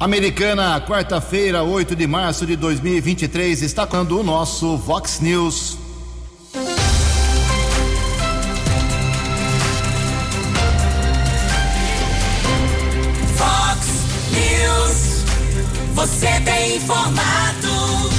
Americana, 0.00 0.80
quarta-feira, 0.80 1.62
8 1.62 1.94
de 1.94 2.06
março 2.06 2.46
de 2.46 2.56
2023, 2.56 3.60
está 3.60 3.86
quando 3.86 4.18
o 4.18 4.22
nosso 4.22 4.78
Vox 4.78 5.20
News. 5.20 5.76
Vox 13.36 13.86
News. 14.32 15.24
Você 15.92 16.40
tem 16.46 16.76
informado. 16.76 18.10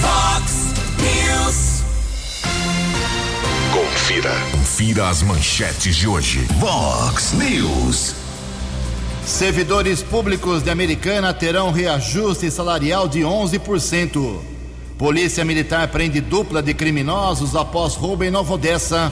Vox 0.00 0.52
News. 1.00 1.82
Confira. 3.72 4.30
Confira 4.52 5.08
as 5.08 5.20
manchetes 5.24 5.96
de 5.96 6.06
hoje. 6.06 6.46
Vox 6.60 7.32
News. 7.32 8.19
Servidores 9.30 10.02
públicos 10.02 10.62
de 10.62 10.70
Americana 10.70 11.32
terão 11.32 11.70
reajuste 11.70 12.50
salarial 12.50 13.08
de 13.08 13.20
11%. 13.20 14.38
Polícia 14.98 15.44
Militar 15.44 15.88
prende 15.88 16.20
dupla 16.20 16.60
de 16.60 16.74
criminosos 16.74 17.56
após 17.56 17.94
roubo 17.94 18.24
em 18.24 18.30
Nova 18.30 18.52
Odessa. 18.54 19.10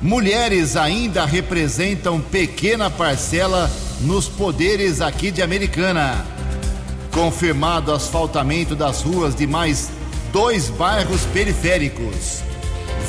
Mulheres 0.00 0.74
ainda 0.74 1.26
representam 1.26 2.18
pequena 2.20 2.88
parcela 2.88 3.70
nos 4.00 4.26
poderes 4.26 5.02
aqui 5.02 5.30
de 5.30 5.42
Americana. 5.42 6.24
Confirmado 7.10 7.92
asfaltamento 7.92 8.74
das 8.76 9.02
ruas 9.02 9.34
de 9.34 9.46
mais 9.46 9.90
dois 10.32 10.70
bairros 10.70 11.22
periféricos. 11.32 12.42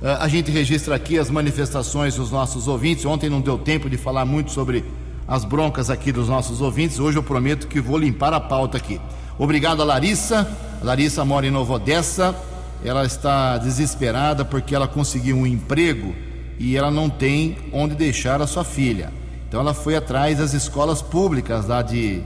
eh, 0.00 0.16
a 0.20 0.28
gente 0.28 0.48
registra 0.52 0.94
aqui 0.94 1.18
as 1.18 1.28
manifestações 1.28 2.14
dos 2.14 2.30
nossos 2.30 2.68
ouvintes. 2.68 3.04
Ontem 3.04 3.28
não 3.28 3.40
deu 3.40 3.58
tempo 3.58 3.90
de 3.90 3.96
falar 3.96 4.24
muito 4.24 4.52
sobre 4.52 4.84
as 5.26 5.44
broncas 5.44 5.90
aqui 5.90 6.12
dos 6.12 6.28
nossos 6.28 6.60
ouvintes. 6.60 7.00
Hoje 7.00 7.18
eu 7.18 7.22
prometo 7.24 7.66
que 7.66 7.80
vou 7.80 7.98
limpar 7.98 8.32
a 8.32 8.38
pauta 8.38 8.76
aqui. 8.76 9.00
Obrigado 9.40 9.80
a 9.80 9.86
Larissa. 9.86 10.46
A 10.82 10.84
Larissa 10.84 11.24
mora 11.24 11.46
em 11.46 11.50
Nova 11.50 11.72
Odessa. 11.72 12.36
Ela 12.84 13.06
está 13.06 13.56
desesperada 13.56 14.44
porque 14.44 14.74
ela 14.74 14.86
conseguiu 14.86 15.34
um 15.34 15.46
emprego 15.46 16.14
e 16.58 16.76
ela 16.76 16.90
não 16.90 17.08
tem 17.08 17.56
onde 17.72 17.94
deixar 17.94 18.42
a 18.42 18.46
sua 18.46 18.64
filha. 18.64 19.10
Então 19.48 19.60
ela 19.60 19.72
foi 19.72 19.96
atrás 19.96 20.36
das 20.36 20.52
escolas 20.52 21.00
públicas 21.00 21.66
lá 21.66 21.80
de, 21.80 22.22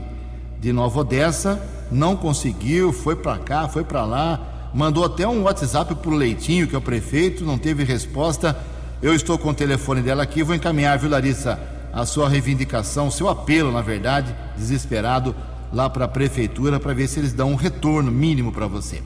de 0.59 0.73
Nova 0.73 0.99
Odessa, 0.99 1.57
não 1.89 2.17
conseguiu, 2.17 2.91
foi 2.91 3.15
para 3.15 3.37
cá, 3.37 3.69
foi 3.69 3.85
para 3.85 4.03
lá, 4.03 4.71
mandou 4.73 5.05
até 5.05 5.25
um 5.25 5.43
WhatsApp 5.43 5.95
para 5.95 6.11
o 6.11 6.15
Leitinho, 6.15 6.67
que 6.67 6.75
é 6.75 6.77
o 6.77 6.81
prefeito, 6.81 7.45
não 7.45 7.57
teve 7.57 7.85
resposta. 7.85 8.57
Eu 9.01 9.15
estou 9.15 9.37
com 9.37 9.51
o 9.51 9.53
telefone 9.53 10.01
dela 10.01 10.23
aqui, 10.23 10.43
vou 10.43 10.53
encaminhar, 10.53 10.99
viu, 10.99 11.09
Larissa, 11.09 11.57
a 11.93 12.05
sua 12.05 12.27
reivindicação, 12.27 13.09
seu 13.09 13.29
apelo, 13.29 13.71
na 13.71 13.81
verdade, 13.81 14.35
desesperado 14.57 15.33
lá 15.75 15.89
para 15.89 16.05
a 16.05 16.07
prefeitura 16.07 16.79
para 16.79 16.93
ver 16.93 17.05
se 17.05 17.19
eles 17.19 17.33
dão 17.33 17.51
um 17.51 17.55
retorno 17.55 18.09
mínimo 18.09 18.49
para 18.49 18.65
você. 18.65 19.03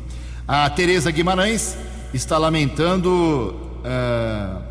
A 0.47 0.69
Tereza 0.69 1.09
Guimarães 1.09 1.75
está 2.13 2.37
lamentando 2.37 3.55
uh, 3.79 4.61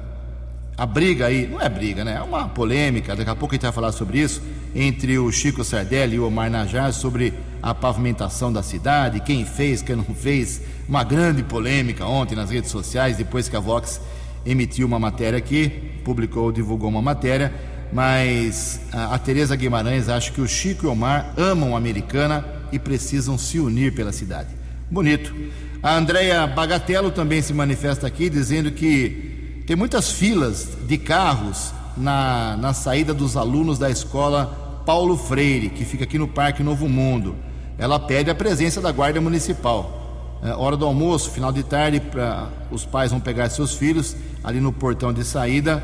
a 0.77 0.87
briga 0.87 1.27
aí, 1.27 1.49
não 1.49 1.61
é 1.61 1.69
briga, 1.69 2.05
né? 2.05 2.15
É 2.15 2.23
uma 2.23 2.49
polêmica, 2.49 3.17
daqui 3.17 3.29
a 3.29 3.35
pouco 3.35 3.53
a 3.53 3.57
gente 3.57 3.63
vai 3.63 3.73
falar 3.73 3.91
sobre 3.91 4.21
isso, 4.21 4.41
entre 4.77 5.19
o 5.19 5.33
Chico 5.33 5.65
Sardelli 5.65 6.15
e 6.15 6.19
o 6.21 6.29
Omar 6.29 6.49
Najar 6.49 6.93
sobre 6.93 7.35
a 7.61 7.75
pavimentação 7.75 8.53
da 8.53 8.63
cidade, 8.63 9.19
quem 9.19 9.45
fez, 9.45 9.83
quem 9.83 9.97
não 9.97 10.05
fez, 10.05 10.63
uma 10.89 11.03
grande 11.03 11.43
polêmica 11.43 12.07
ontem 12.07 12.37
nas 12.37 12.51
redes 12.51 12.71
sociais, 12.71 13.17
depois 13.17 13.49
que 13.49 13.57
a 13.57 13.61
Vox 13.61 14.01
emitiu 14.47 14.87
uma 14.87 15.01
matéria 15.01 15.37
aqui, 15.37 15.69
publicou, 16.05 16.53
divulgou 16.53 16.89
uma 16.89 17.03
matéria 17.03 17.53
mas 17.93 18.81
a, 18.93 19.15
a 19.15 19.19
Tereza 19.19 19.57
Guimarães 19.57 20.09
acha 20.09 20.31
que 20.31 20.41
o 20.41 20.49
Chico 20.49 20.87
e 20.87 20.89
o 20.89 20.93
Omar 20.93 21.33
amam 21.37 21.75
a 21.75 21.79
americana 21.79 22.45
e 22.71 22.79
precisam 22.79 23.39
se 23.39 23.59
unir 23.59 23.95
pela 23.95 24.13
cidade. 24.13 24.49
Bonito. 24.91 25.35
A 25.83 25.95
Andrea 25.95 26.47
Bagatello 26.47 27.11
também 27.11 27.41
se 27.41 27.55
manifesta 27.55 28.07
aqui 28.07 28.29
dizendo 28.29 28.71
que 28.71 29.63
tem 29.67 29.77
muitas 29.77 30.11
filas 30.11 30.77
de 30.87 30.99
carros 30.99 31.73
na, 31.97 32.57
na 32.57 32.73
saída 32.73 33.15
dos 33.15 33.37
alunos 33.37 33.79
da 33.79 33.91
escola 33.91 34.83
Paulo 34.85 35.17
Freire, 35.17 35.71
que 35.71 35.85
fica 35.85 36.05
aqui 36.05 36.19
no 36.19 36.27
Parque 36.27 36.63
Novo 36.63 36.89
Mundo. 36.89 37.37
Ela 37.77 37.99
pede 37.99 38.31
a 38.31 38.35
presença 38.35 38.81
da 38.81 38.91
Guarda 38.91 39.21
Municipal. 39.21 40.39
É, 40.43 40.53
hora 40.53 40.77
do 40.77 40.85
almoço, 40.85 41.31
final 41.31 41.53
de 41.53 41.63
tarde, 41.63 42.01
pra, 42.01 42.49
os 42.71 42.85
pais 42.85 43.11
vão 43.11 43.21
pegar 43.21 43.51
seus 43.51 43.75
filhos 43.75 44.17
ali 44.43 44.61
no 44.61 44.73
portão 44.73 45.13
de 45.13 45.25
saída 45.25 45.83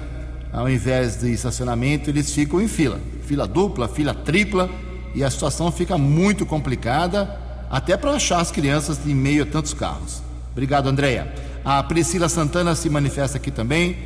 ao 0.55 0.71
invés 0.71 1.17
de 1.17 1.33
estacionamento, 1.33 2.09
eles 2.09 2.33
ficam 2.33 2.61
em 2.61 2.69
fila, 2.69 3.01
fila 3.23 3.45
dupla, 3.45 3.89
fila 3.89 4.15
tripla, 4.15 4.71
e 5.13 5.25
a 5.25 5.29
situação 5.29 5.71
fica 5.73 5.99
muito 5.99 6.47
complicada, 6.47 7.41
até 7.69 7.97
para 7.97 8.13
achar 8.13 8.39
as 8.39 8.53
crianças 8.53 9.05
em 9.05 9.15
meio 9.15 9.43
a 9.43 9.47
tantos 9.47 9.75
carros. 9.75 10.23
Obrigado, 10.53 10.89
Andréia. 10.89 11.35
A 11.65 11.83
Priscila 11.83 12.29
Santana 12.29 12.77
se 12.77 12.89
manifesta 12.89 13.37
aqui 13.37 13.51
também. 13.51 13.97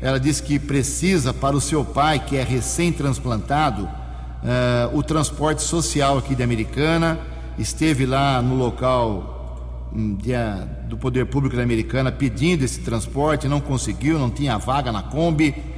Ela 0.00 0.20
diz 0.20 0.40
que 0.40 0.60
precisa 0.60 1.34
para 1.34 1.56
o 1.56 1.60
seu 1.60 1.84
pai, 1.84 2.20
que 2.20 2.36
é 2.36 2.44
recém-transplantado, 2.44 3.82
uh, 3.82 4.96
o 4.96 5.02
transporte 5.02 5.62
social 5.62 6.18
aqui 6.18 6.36
de 6.36 6.42
Americana. 6.42 7.18
Esteve 7.58 8.06
lá 8.06 8.40
no 8.40 8.54
local 8.54 9.90
um, 9.92 10.14
de, 10.14 10.32
uh, 10.32 10.68
do 10.88 10.96
Poder 10.96 11.26
Público 11.26 11.56
da 11.56 11.64
Americana 11.64 12.12
pedindo 12.12 12.64
esse 12.64 12.78
transporte, 12.80 13.48
não 13.48 13.60
conseguiu, 13.60 14.20
não 14.20 14.30
tinha 14.30 14.56
vaga 14.56 14.92
na 14.92 15.02
Kombi 15.02 15.74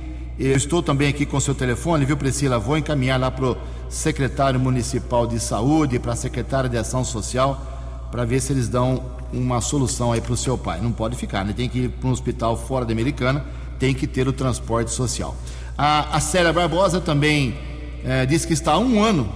eu 0.46 0.56
estou 0.56 0.82
também 0.82 1.08
aqui 1.08 1.26
com 1.26 1.40
seu 1.40 1.55
telefone, 1.55 2.05
viu, 2.05 2.17
Priscila? 2.17 2.58
Vou 2.58 2.79
encaminhar 2.79 3.19
lá 3.19 3.31
para 3.31 3.44
o 3.44 3.56
secretário 3.88 4.61
municipal 4.61 5.26
de 5.26 5.40
saúde, 5.40 5.99
para 5.99 6.12
a 6.12 6.17
secretária 6.17 6.70
de 6.70 6.79
ação 6.79 7.05
social, 7.05 8.06
para 8.12 8.25
ver 8.25 8.40
se 8.40 8.52
eles 8.52 8.69
dão 8.69 9.02
uma 9.32 9.61
solução 9.61 10.12
aí 10.12 10.20
para 10.20 10.32
o 10.32 10.37
seu 10.37 10.56
pai. 10.56 10.81
Não 10.81 10.93
pode 10.93 11.17
ficar, 11.17 11.44
né? 11.44 11.52
Tem 11.56 11.69
que 11.69 11.81
ir 11.81 11.88
para 11.88 12.08
um 12.08 12.12
hospital 12.12 12.56
fora 12.56 12.85
da 12.85 12.93
Americana, 12.93 13.44
tem 13.81 13.93
que 13.93 14.06
ter 14.06 14.29
o 14.29 14.32
transporte 14.32 14.93
social. 14.93 15.35
A, 15.76 16.17
a 16.17 16.20
Célia 16.20 16.52
Barbosa 16.52 17.00
também 17.00 17.56
é, 18.05 18.25
disse 18.25 18.46
que 18.46 18.52
está 18.52 18.73
há 18.73 18.79
um 18.79 19.02
ano, 19.02 19.29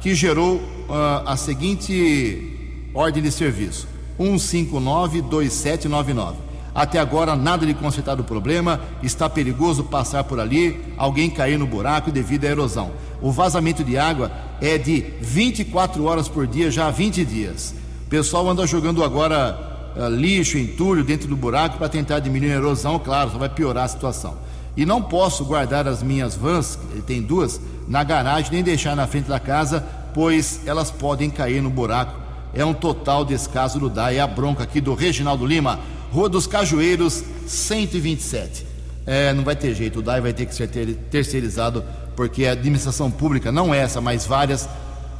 que 0.00 0.14
gerou 0.14 0.56
uh, 0.56 1.26
a 1.26 1.36
seguinte 1.36 2.88
ordem 2.94 3.20
de 3.22 3.32
serviço: 3.32 3.88
1592799. 4.18 6.45
Até 6.76 6.98
agora, 6.98 7.34
nada 7.34 7.64
de 7.64 7.72
consertar 7.72 8.20
o 8.20 8.24
problema, 8.24 8.78
está 9.02 9.30
perigoso 9.30 9.84
passar 9.84 10.24
por 10.24 10.38
ali, 10.38 10.78
alguém 10.98 11.30
cair 11.30 11.58
no 11.58 11.66
buraco 11.66 12.10
devido 12.10 12.44
à 12.44 12.48
erosão. 12.48 12.92
O 13.22 13.32
vazamento 13.32 13.82
de 13.82 13.96
água 13.96 14.30
é 14.60 14.76
de 14.76 15.00
24 15.22 16.04
horas 16.04 16.28
por 16.28 16.46
dia, 16.46 16.70
já 16.70 16.86
há 16.86 16.90
20 16.90 17.24
dias. 17.24 17.74
O 18.04 18.10
pessoal 18.10 18.46
anda 18.46 18.66
jogando 18.66 19.02
agora 19.02 19.58
uh, 19.96 20.06
lixo, 20.10 20.58
entulho 20.58 21.02
dentro 21.02 21.26
do 21.26 21.34
buraco 21.34 21.78
para 21.78 21.88
tentar 21.88 22.20
diminuir 22.20 22.52
a 22.52 22.56
erosão, 22.56 22.98
claro, 22.98 23.30
só 23.30 23.38
vai 23.38 23.48
piorar 23.48 23.84
a 23.84 23.88
situação. 23.88 24.36
E 24.76 24.84
não 24.84 25.00
posso 25.00 25.46
guardar 25.46 25.88
as 25.88 26.02
minhas 26.02 26.34
vans, 26.34 26.78
ele 26.92 27.00
tem 27.00 27.22
duas, 27.22 27.58
na 27.88 28.04
garagem, 28.04 28.52
nem 28.52 28.62
deixar 28.62 28.94
na 28.94 29.06
frente 29.06 29.30
da 29.30 29.40
casa, 29.40 29.82
pois 30.12 30.60
elas 30.66 30.90
podem 30.90 31.30
cair 31.30 31.62
no 31.62 31.70
buraco. 31.70 32.26
É 32.52 32.64
um 32.64 32.74
total 32.74 33.24
descaso 33.24 33.78
do 33.78 33.88
DAE. 33.88 34.18
A 34.18 34.26
bronca 34.26 34.62
aqui 34.62 34.80
do 34.80 34.94
Reginaldo 34.94 35.44
Lima. 35.44 35.78
Rua 36.16 36.30
dos 36.30 36.46
Cajueiros, 36.46 37.22
127. 37.46 38.66
É, 39.06 39.34
não 39.34 39.44
vai 39.44 39.54
ter 39.54 39.74
jeito, 39.74 39.98
o 39.98 40.02
DAI 40.02 40.22
vai 40.22 40.32
ter 40.32 40.46
que 40.46 40.54
ser 40.54 40.66
terceirizado, 41.10 41.84
porque 42.16 42.46
a 42.46 42.52
administração 42.52 43.10
pública, 43.10 43.52
não 43.52 43.74
é 43.74 43.80
essa, 43.80 44.00
mas 44.00 44.24
várias, 44.24 44.66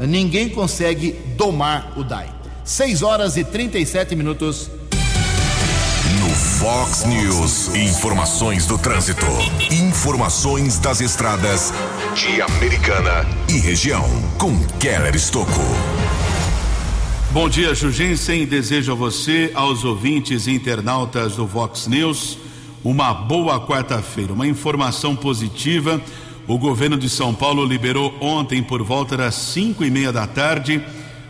ninguém 0.00 0.48
consegue 0.48 1.12
domar 1.36 1.92
o 1.98 2.02
DAI. 2.02 2.32
6 2.64 3.02
horas 3.02 3.36
e 3.36 3.44
37 3.44 4.16
minutos. 4.16 4.70
No 6.18 6.30
Fox 6.34 7.04
News, 7.04 7.74
informações 7.74 8.64
do 8.64 8.78
trânsito, 8.78 9.26
informações 9.70 10.78
das 10.78 11.02
estradas 11.02 11.74
de 12.14 12.40
Americana 12.40 13.26
e 13.50 13.58
região, 13.58 14.02
com 14.38 14.58
Keller 14.78 15.14
Estocco. 15.14 15.60
Bom 17.36 17.50
dia, 17.50 17.74
Jugensen. 17.74 18.46
Desejo 18.46 18.92
a 18.92 18.94
você, 18.94 19.50
aos 19.54 19.84
ouvintes 19.84 20.46
e 20.46 20.52
internautas 20.52 21.36
do 21.36 21.46
Vox 21.46 21.86
News, 21.86 22.38
uma 22.82 23.12
boa 23.12 23.60
quarta-feira. 23.60 24.32
Uma 24.32 24.46
informação 24.46 25.14
positiva: 25.14 26.00
o 26.48 26.56
governo 26.56 26.96
de 26.96 27.10
São 27.10 27.34
Paulo 27.34 27.62
liberou 27.62 28.16
ontem, 28.22 28.62
por 28.62 28.82
volta 28.82 29.18
das 29.18 29.34
cinco 29.34 29.84
e 29.84 29.90
meia 29.90 30.10
da 30.10 30.26
tarde, 30.26 30.82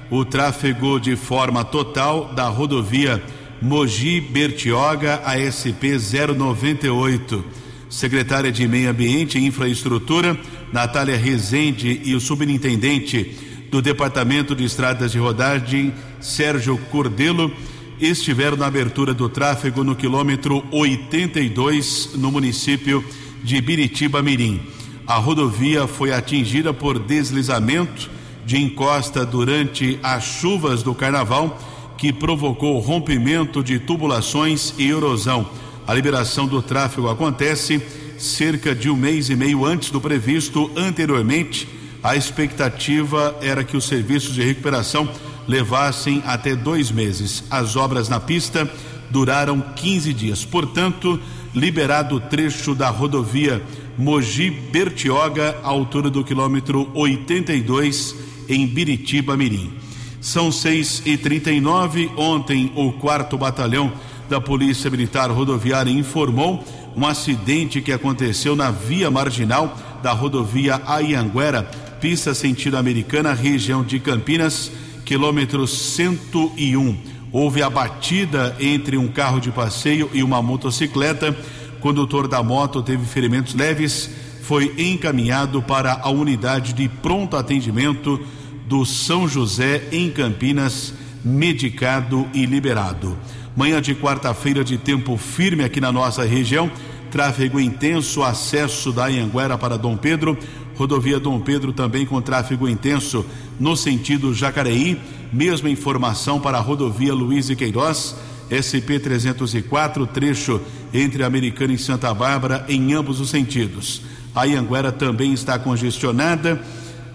o 0.08 0.24
tráfego 0.24 1.00
de 1.00 1.16
forma 1.16 1.64
total 1.64 2.26
da 2.26 2.46
rodovia 2.46 3.20
Mogi 3.60 4.20
Bertioga 4.20 5.20
ASP 5.24 5.98
098. 6.36 7.44
Secretária 7.90 8.52
de 8.52 8.68
Meio 8.68 8.90
Ambiente 8.90 9.40
e 9.40 9.44
Infraestrutura, 9.44 10.38
Natália 10.72 11.16
Rezende 11.16 12.00
e 12.04 12.14
o 12.14 12.20
subintendente 12.20 13.45
do 13.70 13.82
Departamento 13.82 14.54
de 14.54 14.64
Estradas 14.64 15.12
de 15.12 15.18
Rodagem, 15.18 15.92
Sérgio 16.20 16.78
Cordelo, 16.90 17.52
estiveram 18.00 18.56
na 18.56 18.66
abertura 18.66 19.14
do 19.14 19.28
tráfego 19.28 19.82
no 19.82 19.96
quilômetro 19.96 20.64
82, 20.70 22.10
no 22.14 22.30
município 22.30 23.04
de 23.42 23.60
Biritiba 23.60 24.22
Mirim. 24.22 24.60
A 25.06 25.16
rodovia 25.16 25.86
foi 25.86 26.12
atingida 26.12 26.74
por 26.74 26.98
deslizamento 26.98 28.10
de 28.44 28.60
encosta 28.60 29.24
durante 29.24 29.98
as 30.02 30.24
chuvas 30.24 30.82
do 30.82 30.94
carnaval, 30.94 31.58
que 31.96 32.12
provocou 32.12 32.78
rompimento 32.78 33.62
de 33.62 33.78
tubulações 33.78 34.74
e 34.78 34.88
erosão. 34.88 35.48
A 35.86 35.94
liberação 35.94 36.46
do 36.46 36.60
tráfego 36.60 37.08
acontece 37.08 37.80
cerca 38.18 38.74
de 38.74 38.90
um 38.90 38.96
mês 38.96 39.30
e 39.30 39.36
meio 39.36 39.64
antes 39.64 39.90
do 39.90 40.00
previsto 40.00 40.70
anteriormente 40.76 41.75
a 42.06 42.14
expectativa 42.14 43.36
era 43.40 43.64
que 43.64 43.76
os 43.76 43.84
serviços 43.84 44.32
de 44.32 44.40
recuperação 44.40 45.08
levassem 45.48 46.22
até 46.24 46.54
dois 46.54 46.88
meses. 46.92 47.42
As 47.50 47.74
obras 47.74 48.08
na 48.08 48.20
pista 48.20 48.70
duraram 49.10 49.60
15 49.74 50.14
dias. 50.14 50.44
Portanto, 50.44 51.18
liberado 51.52 52.14
o 52.14 52.20
trecho 52.20 52.76
da 52.76 52.90
rodovia 52.90 53.60
Mogi 53.98 54.50
Bertioga, 54.50 55.56
altura 55.64 56.08
do 56.08 56.22
quilômetro 56.22 56.88
82, 56.94 58.14
em 58.48 58.64
Biritiba 58.68 59.36
Mirim. 59.36 59.72
São 60.20 60.52
6 60.52 61.02
e 61.06 61.16
39 61.16 62.08
Ontem, 62.16 62.70
o 62.76 62.92
quarto 62.92 63.36
batalhão 63.36 63.92
da 64.28 64.40
Polícia 64.40 64.88
Militar 64.88 65.28
Rodoviária 65.32 65.90
informou 65.90 66.64
um 66.96 67.04
acidente 67.04 67.80
que 67.82 67.92
aconteceu 67.92 68.54
na 68.54 68.70
via 68.70 69.10
marginal 69.10 69.76
da 70.04 70.12
rodovia 70.12 70.80
Ayanguera 70.86 71.68
pista 72.00 72.34
sentido 72.34 72.76
americana, 72.76 73.32
região 73.32 73.82
de 73.82 73.98
Campinas, 73.98 74.70
quilômetro 75.04 75.66
101. 75.66 76.96
Houve 77.32 77.62
a 77.62 77.70
batida 77.70 78.56
entre 78.60 78.96
um 78.96 79.08
carro 79.08 79.40
de 79.40 79.50
passeio 79.50 80.10
e 80.12 80.22
uma 80.22 80.42
motocicleta. 80.42 81.36
O 81.78 81.80
condutor 81.80 82.28
da 82.28 82.42
moto 82.42 82.82
teve 82.82 83.04
ferimentos 83.04 83.54
leves, 83.54 84.10
foi 84.42 84.74
encaminhado 84.78 85.62
para 85.62 86.00
a 86.02 86.10
unidade 86.10 86.72
de 86.72 86.88
pronto 86.88 87.36
atendimento 87.36 88.20
do 88.66 88.84
São 88.84 89.28
José 89.28 89.82
em 89.92 90.10
Campinas, 90.10 90.92
medicado 91.24 92.26
e 92.32 92.46
liberado. 92.46 93.16
Manhã 93.56 93.80
de 93.80 93.94
quarta-feira 93.94 94.62
de 94.62 94.76
tempo 94.76 95.16
firme 95.16 95.64
aqui 95.64 95.80
na 95.80 95.90
nossa 95.90 96.24
região, 96.24 96.70
tráfego 97.10 97.58
intenso, 97.58 98.22
acesso 98.22 98.92
da 98.92 99.06
Anhanguera 99.06 99.56
para 99.56 99.78
Dom 99.78 99.96
Pedro, 99.96 100.36
Rodovia 100.76 101.18
Dom 101.18 101.40
Pedro 101.40 101.72
também 101.72 102.04
com 102.04 102.20
tráfego 102.20 102.68
intenso 102.68 103.24
no 103.58 103.76
sentido 103.76 104.34
Jacareí. 104.34 105.00
Mesma 105.32 105.70
informação 105.70 106.38
para 106.38 106.58
a 106.58 106.60
rodovia 106.60 107.14
Luiz 107.14 107.50
e 107.50 107.56
Queiroz, 107.56 108.14
SP 108.52 109.00
304, 109.00 110.06
trecho 110.06 110.60
entre 110.92 111.24
Americana 111.24 111.72
e 111.72 111.78
Santa 111.78 112.12
Bárbara, 112.14 112.64
em 112.68 112.92
ambos 112.92 113.20
os 113.20 113.30
sentidos. 113.30 114.02
A 114.34 114.44
Anguera 114.44 114.92
também 114.92 115.32
está 115.32 115.58
congestionada 115.58 116.62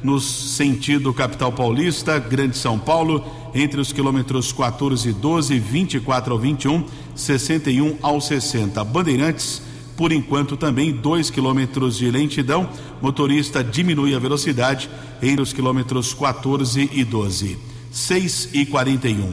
no 0.03 0.20
sentido 0.20 1.13
capital 1.13 1.51
paulista, 1.51 2.18
Grande 2.18 2.58
São 2.58 2.80
Paulo, 2.80 3.24
entre 3.53 3.80
os 3.80 3.94
quilômetros 3.94 4.51
14 4.51 5.10
e 5.10 5.13
12, 5.13 5.60
24 5.60 6.34
ao 6.34 6.39
21, 6.39 6.84
61 7.15 7.98
ao 8.01 8.20
60. 8.20 8.84
Bandeirantes 8.84 9.62
por 10.01 10.12
enquanto, 10.12 10.58
também 10.58 10.91
2 10.91 11.29
quilômetros 11.29 11.96
de 11.96 12.10
lentidão. 12.10 12.67
Motorista 13.00 13.63
diminui 13.63 14.15
a 14.15 14.20
velocidade 14.20 14.89
entre 15.22 15.43
os 15.43 15.53
quilômetros 15.53 16.12
14 16.12 16.89
e 16.91 17.03
12. 17.03 17.55
6 17.91 18.50
e 18.51 18.65
41. 18.65 19.31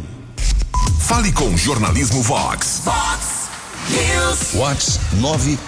Fale 1.01 1.33
com 1.33 1.57
Jornalismo 1.57 2.23
Vox. 2.23 2.83
Vox 2.85 3.49
News. 3.89 4.53
Vox 4.53 5.01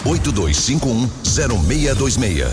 982510626. 0.04 2.46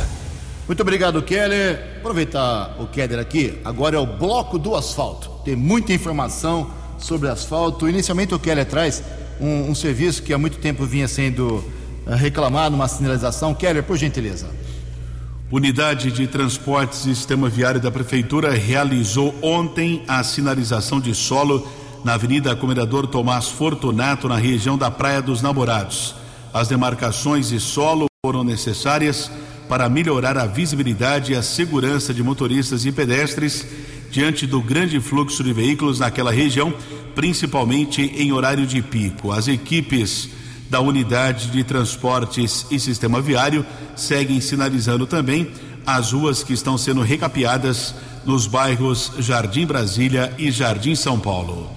Muito 0.70 0.80
obrigado, 0.80 1.22
Keller. 1.22 1.98
Aproveitar 1.98 2.78
o 2.80 2.88
Keller 2.88 3.20
aqui. 3.20 3.60
Agora 3.66 3.98
é 3.98 4.00
o 4.00 4.06
bloco 4.06 4.58
do 4.58 4.74
asfalto. 4.74 5.32
Tem 5.44 5.54
muita 5.54 5.92
informação 5.92 6.72
sobre 6.98 7.28
asfalto. 7.28 7.90
Inicialmente, 7.90 8.34
o 8.34 8.40
Keller 8.40 8.66
traz 8.66 9.04
um, 9.38 9.70
um 9.70 9.76
serviço 9.76 10.24
que 10.24 10.34
há 10.34 10.38
muito 10.38 10.60
tempo 10.60 10.86
vinha 10.86 11.10
sendo 11.10 11.62
reclamar 12.16 12.70
numa 12.70 12.88
sinalização. 12.88 13.54
Keller, 13.54 13.84
por 13.84 13.98
gentileza. 13.98 14.48
Unidade 15.50 16.12
de 16.12 16.28
Transportes 16.28 17.06
e 17.06 17.16
Sistema 17.16 17.48
Viário 17.48 17.80
da 17.80 17.90
Prefeitura 17.90 18.52
realizou 18.52 19.34
ontem 19.42 20.04
a 20.08 20.22
sinalização 20.24 21.00
de 21.00 21.16
solo 21.16 21.66
na 22.04 22.16
Avenida 22.16 22.56
Comendador 22.56 23.08
Tomás 23.08 23.48
Fortunato, 23.48 24.28
na 24.28 24.36
região 24.36 24.78
da 24.78 24.92
Praia 24.92 25.22
dos 25.22 25.42
Namorados. 25.42 26.16
As 26.54 26.68
demarcações 26.68 27.50
de 27.50 27.60
solo 27.60 28.08
foram 28.26 28.44
necessárias 28.44 29.32
para 29.70 29.90
melhorar 29.90 30.38
a 30.38 30.46
visibilidade 30.46 31.32
e 31.32 31.36
a 31.36 31.42
segurança 31.42 32.14
de 32.14 32.24
motoristas 32.24 32.86
e 32.86 32.92
pedestres 32.92 33.66
diante 34.10 34.48
do 34.48 34.62
grande 34.62 35.00
fluxo 35.00 35.44
de 35.44 35.54
veículos 35.54 36.00
naquela 36.00 36.32
região, 36.32 36.74
principalmente 37.16 38.02
em 38.02 38.32
horário 38.32 38.66
de 38.66 38.82
pico. 38.82 39.32
As 39.32 39.48
equipes 39.48 40.30
da 40.70 40.80
Unidade 40.82 41.48
de 41.48 41.64
Transportes 41.64 42.66
e 42.70 42.80
Sistema 42.80 43.22
Viário 43.22 43.66
seguem 43.96 44.42
sinalizando 44.42 45.06
também 45.06 45.52
as 45.86 46.12
ruas 46.12 46.44
que 46.44 46.54
estão 46.54 46.78
sendo 46.78 47.02
recapeadas 47.02 47.96
nos 48.26 48.46
bairros 48.46 49.14
Jardim 49.20 49.66
Brasília 49.66 50.34
e 50.38 50.52
Jardim 50.52 50.96
São 50.96 51.18
Paulo. 51.18 51.70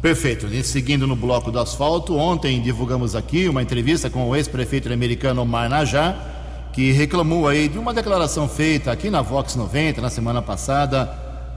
Perfeito. 0.00 0.46
E 0.46 0.64
seguindo 0.64 1.06
no 1.06 1.14
bloco 1.14 1.52
do 1.52 1.60
asfalto, 1.60 2.16
ontem 2.16 2.60
divulgamos 2.60 3.14
aqui 3.14 3.48
uma 3.48 3.62
entrevista 3.62 4.10
com 4.10 4.28
o 4.28 4.34
ex-prefeito 4.34 4.92
americano 4.92 5.42
Omar 5.42 5.68
Najá, 5.68 6.16
que 6.72 6.90
reclamou 6.90 7.46
aí 7.46 7.68
de 7.68 7.78
uma 7.78 7.94
declaração 7.94 8.48
feita 8.48 8.90
aqui 8.90 9.10
na 9.10 9.22
Vox 9.22 9.54
90 9.54 10.00
na 10.00 10.10
semana 10.10 10.42
passada 10.42 11.08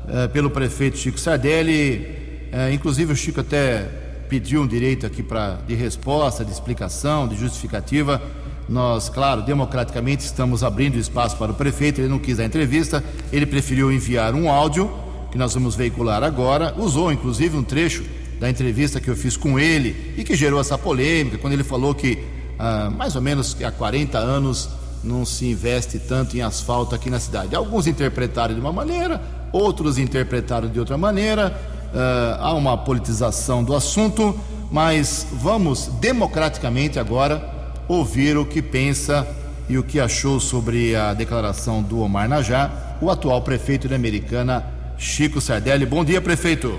eh, 0.07 0.27
pelo 0.27 0.51
prefeito 0.51 0.99
Chico 0.99 1.19
Sardelli. 1.19 2.05
Eh, 2.51 2.71
inclusive 2.71 3.13
o 3.13 3.15
Chico 3.15 3.39
até 3.39 4.04
pediu 4.39 4.61
um 4.61 4.67
direito 4.67 5.05
aqui 5.05 5.23
para 5.23 5.59
de 5.65 5.75
resposta, 5.75 6.43
de 6.43 6.51
explicação, 6.51 7.25
de 7.25 7.37
justificativa. 7.37 8.21
Nós, 8.67 9.07
claro, 9.07 9.41
democraticamente 9.43 10.25
estamos 10.25 10.61
abrindo 10.61 10.97
espaço 10.97 11.37
para 11.37 11.53
o 11.53 11.55
prefeito. 11.55 12.01
Ele 12.01 12.09
não 12.09 12.19
quis 12.19 12.37
a 12.37 12.43
entrevista, 12.43 13.01
ele 13.31 13.45
preferiu 13.45 13.89
enviar 13.89 14.35
um 14.35 14.49
áudio 14.49 14.91
que 15.31 15.37
nós 15.37 15.53
vamos 15.53 15.73
veicular 15.73 16.21
agora. 16.21 16.75
Usou 16.77 17.13
inclusive 17.13 17.55
um 17.55 17.63
trecho 17.63 18.03
da 18.37 18.49
entrevista 18.49 18.99
que 18.99 19.09
eu 19.09 19.15
fiz 19.15 19.37
com 19.37 19.57
ele 19.57 20.13
e 20.17 20.23
que 20.25 20.35
gerou 20.35 20.59
essa 20.59 20.77
polêmica, 20.77 21.37
quando 21.37 21.53
ele 21.53 21.63
falou 21.63 21.95
que 21.95 22.21
ah, 22.59 22.91
mais 22.93 23.15
ou 23.15 23.21
menos 23.21 23.55
há 23.63 23.71
40 23.71 24.17
anos 24.17 24.67
não 25.01 25.23
se 25.23 25.45
investe 25.45 25.97
tanto 25.97 26.35
em 26.35 26.41
asfalto 26.41 26.93
aqui 26.93 27.09
na 27.09 27.21
cidade. 27.21 27.55
Alguns 27.55 27.87
interpretaram 27.87 28.53
de 28.53 28.59
uma 28.59 28.73
maneira, 28.73 29.21
outros 29.53 29.97
interpretaram 29.97 30.67
de 30.67 30.77
outra 30.77 30.97
maneira. 30.97 31.74
Ah, 31.97 32.37
há 32.41 32.53
uma 32.53 32.77
politização 32.77 33.63
do 33.63 33.73
assunto, 33.73 34.37
mas 34.69 35.25
vamos 35.31 35.87
democraticamente 36.01 36.99
agora 36.99 37.41
ouvir 37.87 38.37
o 38.37 38.45
que 38.45 38.61
pensa 38.61 39.25
e 39.69 39.77
o 39.77 39.83
que 39.83 39.97
achou 39.97 40.37
sobre 40.41 40.93
a 40.93 41.13
declaração 41.13 41.81
do 41.81 42.01
Omar 42.01 42.27
Najá, 42.27 42.97
o 43.01 43.09
atual 43.09 43.41
prefeito 43.41 43.87
de 43.87 43.95
Americana, 43.95 44.65
Chico 44.97 45.39
Sardelli. 45.39 45.85
Bom 45.85 46.03
dia, 46.03 46.19
prefeito. 46.19 46.77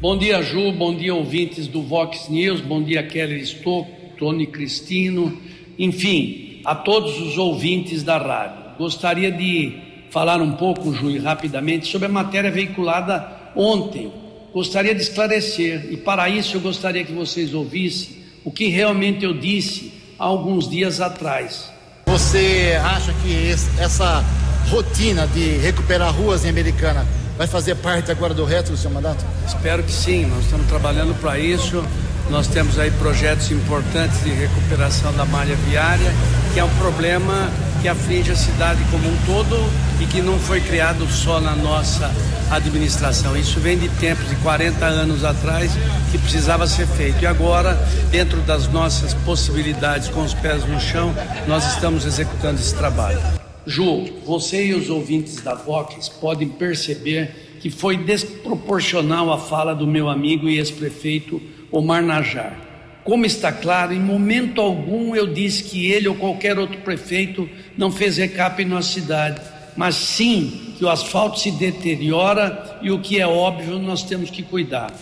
Bom 0.00 0.16
dia, 0.16 0.42
Ju. 0.42 0.72
Bom 0.72 0.96
dia, 0.96 1.14
ouvintes 1.14 1.68
do 1.68 1.82
Vox 1.82 2.30
News. 2.30 2.62
Bom 2.62 2.82
dia, 2.82 3.02
Keller 3.02 3.42
Stocco, 3.42 3.90
Tony 4.18 4.46
Cristino. 4.46 5.36
Enfim, 5.78 6.62
a 6.64 6.74
todos 6.74 7.20
os 7.20 7.36
ouvintes 7.36 8.02
da 8.02 8.16
rádio. 8.16 8.64
Gostaria 8.78 9.30
de 9.30 9.76
falar 10.10 10.40
um 10.40 10.52
pouco, 10.52 10.94
Ju, 10.94 11.10
e 11.10 11.18
rapidamente, 11.18 11.86
sobre 11.86 12.06
a 12.06 12.10
matéria 12.10 12.50
veiculada 12.50 13.52
ontem. 13.54 14.10
Gostaria 14.52 14.94
de 14.94 15.02
esclarecer, 15.02 15.88
e 15.90 15.96
para 15.96 16.28
isso 16.28 16.56
eu 16.56 16.60
gostaria 16.60 17.04
que 17.04 17.12
vocês 17.12 17.52
ouvissem 17.52 18.24
o 18.44 18.50
que 18.50 18.68
realmente 18.68 19.24
eu 19.24 19.34
disse 19.34 19.92
há 20.18 20.24
alguns 20.24 20.68
dias 20.68 21.00
atrás. 21.00 21.70
Você 22.06 22.78
acha 22.82 23.12
que 23.22 23.50
essa 23.78 24.24
rotina 24.70 25.26
de 25.26 25.58
recuperar 25.58 26.14
ruas 26.14 26.44
em 26.44 26.48
Americana 26.48 27.06
vai 27.36 27.46
fazer 27.46 27.74
parte 27.76 28.10
agora 28.10 28.32
do 28.32 28.44
resto 28.44 28.70
do 28.70 28.76
seu 28.76 28.90
mandato? 28.90 29.24
Espero 29.46 29.82
que 29.82 29.92
sim, 29.92 30.24
nós 30.26 30.44
estamos 30.44 30.66
trabalhando 30.68 31.14
para 31.20 31.38
isso. 31.38 31.84
Nós 32.30 32.46
temos 32.46 32.78
aí 32.78 32.90
projetos 32.92 33.50
importantes 33.50 34.24
de 34.24 34.30
recuperação 34.30 35.12
da 35.14 35.24
malha 35.24 35.54
viária, 35.68 36.10
que 36.54 36.58
é 36.58 36.64
um 36.64 36.74
problema 36.78 37.50
que 37.80 37.88
aflige 37.88 38.30
a 38.32 38.36
cidade 38.36 38.82
como 38.90 39.08
um 39.08 39.16
todo 39.26 39.56
e 40.00 40.06
que 40.06 40.20
não 40.20 40.38
foi 40.38 40.60
criado 40.60 41.06
só 41.08 41.40
na 41.40 41.54
nossa 41.54 42.12
administração. 42.50 43.36
Isso 43.36 43.60
vem 43.60 43.78
de 43.78 43.88
tempos 43.88 44.28
de 44.28 44.36
40 44.36 44.84
anos 44.84 45.24
atrás 45.24 45.72
que 46.10 46.18
precisava 46.18 46.66
ser 46.66 46.86
feito. 46.86 47.22
E 47.22 47.26
agora, 47.26 47.74
dentro 48.10 48.40
das 48.42 48.68
nossas 48.68 49.14
possibilidades, 49.14 50.08
com 50.08 50.22
os 50.22 50.34
pés 50.34 50.64
no 50.66 50.80
chão, 50.80 51.14
nós 51.46 51.74
estamos 51.74 52.04
executando 52.04 52.60
esse 52.60 52.74
trabalho. 52.74 53.20
Ju, 53.66 54.06
você 54.24 54.66
e 54.66 54.74
os 54.74 54.88
ouvintes 54.88 55.40
da 55.42 55.54
Vox 55.54 56.08
podem 56.08 56.48
perceber 56.48 57.58
que 57.60 57.70
foi 57.70 57.96
desproporcional 57.96 59.32
a 59.32 59.38
fala 59.38 59.74
do 59.74 59.86
meu 59.86 60.08
amigo 60.08 60.48
e 60.48 60.58
ex-prefeito 60.58 61.40
Omar 61.72 62.02
Najar. 62.02 62.65
Como 63.06 63.24
está 63.24 63.52
claro, 63.52 63.92
em 63.92 64.00
momento 64.00 64.60
algum 64.60 65.14
eu 65.14 65.28
disse 65.28 65.62
que 65.62 65.86
ele 65.86 66.08
ou 66.08 66.16
qualquer 66.16 66.58
outro 66.58 66.78
prefeito 66.78 67.48
não 67.78 67.92
fez 67.92 68.16
recap 68.16 68.64
na 68.64 68.82
cidade, 68.82 69.40
mas 69.76 69.94
sim 69.94 70.74
que 70.76 70.84
o 70.84 70.88
asfalto 70.88 71.38
se 71.38 71.52
deteriora 71.52 72.80
e 72.82 72.90
o 72.90 72.98
que 72.98 73.20
é 73.20 73.26
óbvio 73.26 73.78
nós 73.78 74.02
temos 74.02 74.28
que 74.28 74.42
cuidar. 74.42 74.92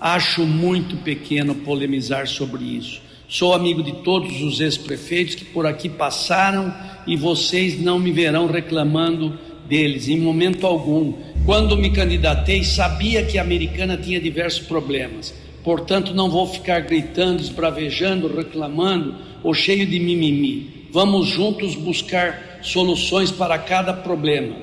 Acho 0.00 0.46
muito 0.46 0.96
pequeno 0.96 1.54
polemizar 1.54 2.26
sobre 2.26 2.64
isso. 2.64 3.02
Sou 3.28 3.52
amigo 3.52 3.82
de 3.82 3.92
todos 3.92 4.40
os 4.40 4.58
ex-prefeitos 4.58 5.34
que 5.34 5.44
por 5.44 5.66
aqui 5.66 5.90
passaram 5.90 6.74
e 7.06 7.14
vocês 7.14 7.78
não 7.78 7.98
me 7.98 8.10
verão 8.10 8.46
reclamando 8.46 9.38
deles 9.68 10.08
em 10.08 10.18
momento 10.18 10.66
algum. 10.66 11.12
Quando 11.44 11.76
me 11.76 11.90
candidatei, 11.90 12.64
sabia 12.64 13.22
que 13.22 13.36
a 13.36 13.42
americana 13.42 13.98
tinha 13.98 14.18
diversos 14.18 14.66
problemas. 14.66 15.34
Portanto, 15.62 16.14
não 16.14 16.30
vou 16.30 16.46
ficar 16.46 16.80
gritando, 16.80 17.42
esbravejando, 17.42 18.34
reclamando 18.34 19.16
ou 19.42 19.52
cheio 19.52 19.86
de 19.86 19.98
mimimi. 19.98 20.86
Vamos 20.90 21.28
juntos 21.28 21.74
buscar 21.74 22.60
soluções 22.62 23.30
para 23.30 23.58
cada 23.58 23.92
problema. 23.92 24.56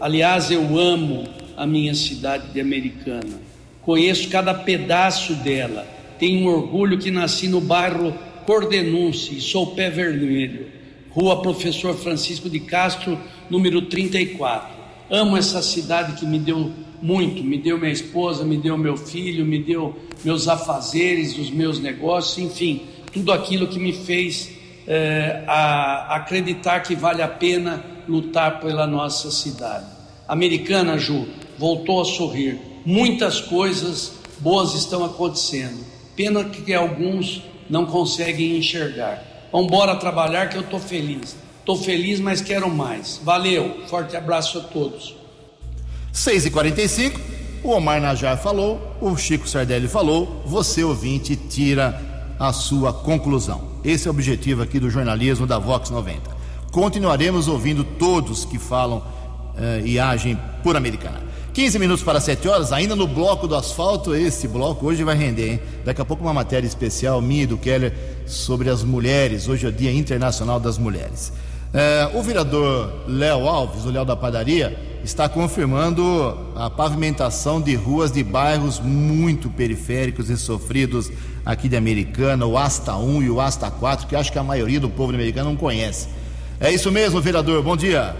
Aliás, 0.00 0.50
eu 0.50 0.78
amo 0.78 1.24
a 1.56 1.66
minha 1.66 1.94
cidade 1.94 2.52
de 2.52 2.60
Americana. 2.60 3.40
Conheço 3.82 4.28
cada 4.28 4.52
pedaço 4.52 5.34
dela. 5.34 5.86
Tenho 6.18 6.40
um 6.40 6.52
orgulho 6.52 6.98
que 6.98 7.10
nasci 7.10 7.48
no 7.48 7.60
bairro 7.60 8.14
Cordenunce 8.44 9.36
e 9.36 9.40
sou 9.40 9.68
pé 9.68 9.90
vermelho. 9.90 10.66
Rua 11.10 11.42
Professor 11.42 11.94
Francisco 11.94 12.48
de 12.50 12.60
Castro, 12.60 13.18
número 13.48 13.82
34. 13.82 14.74
Amo 15.10 15.36
essa 15.36 15.62
cidade 15.62 16.18
que 16.18 16.26
me 16.26 16.38
deu 16.38 16.72
muito, 17.02 17.42
me 17.42 17.58
deu 17.58 17.76
minha 17.78 17.92
esposa, 17.92 18.44
me 18.44 18.56
deu 18.56 18.78
meu 18.78 18.96
filho, 18.96 19.44
me 19.44 19.58
deu 19.58 19.96
meus 20.24 20.46
afazeres, 20.46 21.36
os 21.36 21.50
meus 21.50 21.80
negócios, 21.80 22.38
enfim, 22.38 22.82
tudo 23.12 23.32
aquilo 23.32 23.66
que 23.66 23.78
me 23.78 23.92
fez 23.92 24.50
é, 24.86 25.44
a, 25.46 26.16
acreditar 26.16 26.80
que 26.80 26.94
vale 26.94 27.20
a 27.20 27.28
pena 27.28 27.84
lutar 28.08 28.60
pela 28.60 28.86
nossa 28.86 29.30
cidade. 29.30 29.86
Americana, 30.28 30.96
Ju, 30.96 31.26
voltou 31.58 32.00
a 32.00 32.04
sorrir. 32.04 32.58
Muitas 32.86 33.40
coisas 33.40 34.12
boas 34.38 34.74
estão 34.74 35.04
acontecendo. 35.04 35.84
Pena 36.16 36.44
que 36.44 36.72
alguns 36.72 37.42
não 37.68 37.86
conseguem 37.86 38.56
enxergar. 38.56 39.48
Vamos 39.50 39.66
embora 39.66 39.96
trabalhar 39.96 40.48
que 40.48 40.56
eu 40.56 40.62
estou 40.62 40.80
feliz. 40.80 41.36
Estou 41.58 41.76
feliz, 41.76 42.18
mas 42.18 42.40
quero 42.40 42.68
mais. 42.68 43.20
Valeu, 43.22 43.82
forte 43.86 44.16
abraço 44.16 44.58
a 44.58 44.62
todos. 44.62 45.21
6h45, 46.12 47.18
o 47.62 47.70
Omar 47.70 48.00
Najar 48.00 48.36
falou, 48.36 48.96
o 49.00 49.16
Chico 49.16 49.48
Sardelli 49.48 49.88
falou, 49.88 50.42
você 50.44 50.84
ouvinte 50.84 51.34
tira 51.34 52.00
a 52.38 52.52
sua 52.52 52.92
conclusão. 52.92 53.72
Esse 53.84 54.06
é 54.06 54.10
o 54.10 54.14
objetivo 54.14 54.62
aqui 54.62 54.78
do 54.78 54.90
jornalismo 54.90 55.46
da 55.46 55.58
Vox 55.58 55.90
90. 55.90 56.20
Continuaremos 56.70 57.48
ouvindo 57.48 57.82
todos 57.84 58.44
que 58.44 58.58
falam 58.58 59.02
eh, 59.56 59.82
e 59.84 59.98
agem 59.98 60.38
por 60.62 60.76
americana. 60.76 61.20
15 61.52 61.78
minutos 61.78 62.02
para 62.02 62.18
7 62.18 62.48
horas, 62.48 62.72
ainda 62.72 62.96
no 62.96 63.06
bloco 63.06 63.46
do 63.46 63.54
asfalto. 63.54 64.14
Esse 64.14 64.48
bloco 64.48 64.86
hoje 64.86 65.04
vai 65.04 65.14
render, 65.14 65.52
hein? 65.52 65.60
Daqui 65.84 66.00
a 66.00 66.04
pouco 66.04 66.22
uma 66.22 66.32
matéria 66.32 66.66
especial 66.66 67.20
minha 67.20 67.42
e 67.42 67.46
do 67.46 67.58
Keller 67.58 67.94
sobre 68.26 68.70
as 68.70 68.82
mulheres. 68.82 69.48
Hoje 69.48 69.66
é 69.66 69.68
o 69.68 69.72
Dia 69.72 69.92
Internacional 69.92 70.58
das 70.58 70.78
Mulheres. 70.78 71.32
É, 71.74 72.10
o 72.14 72.22
vereador 72.22 73.04
Léo 73.06 73.46
Alves, 73.46 73.84
o 73.84 73.90
Léo 73.90 74.04
da 74.04 74.16
Padaria, 74.16 74.91
está 75.04 75.28
confirmando 75.28 76.36
a 76.54 76.70
pavimentação 76.70 77.60
de 77.60 77.74
ruas 77.74 78.12
de 78.12 78.22
bairros 78.22 78.78
muito 78.78 79.48
periféricos 79.50 80.30
e 80.30 80.36
sofridos 80.36 81.10
aqui 81.44 81.68
de 81.68 81.76
Americana, 81.76 82.46
o 82.46 82.56
Asta 82.56 82.94
1 82.96 83.22
e 83.22 83.30
o 83.30 83.40
Asta 83.40 83.70
4, 83.70 84.06
que 84.06 84.14
acho 84.14 84.30
que 84.30 84.38
a 84.38 84.44
maioria 84.44 84.78
do 84.78 84.88
povo 84.88 85.12
de 85.12 85.16
Americana 85.16 85.48
não 85.48 85.56
conhece. 85.56 86.08
É 86.60 86.72
isso 86.72 86.92
mesmo, 86.92 87.20
vereador. 87.20 87.62
Bom 87.62 87.76
dia. 87.76 88.14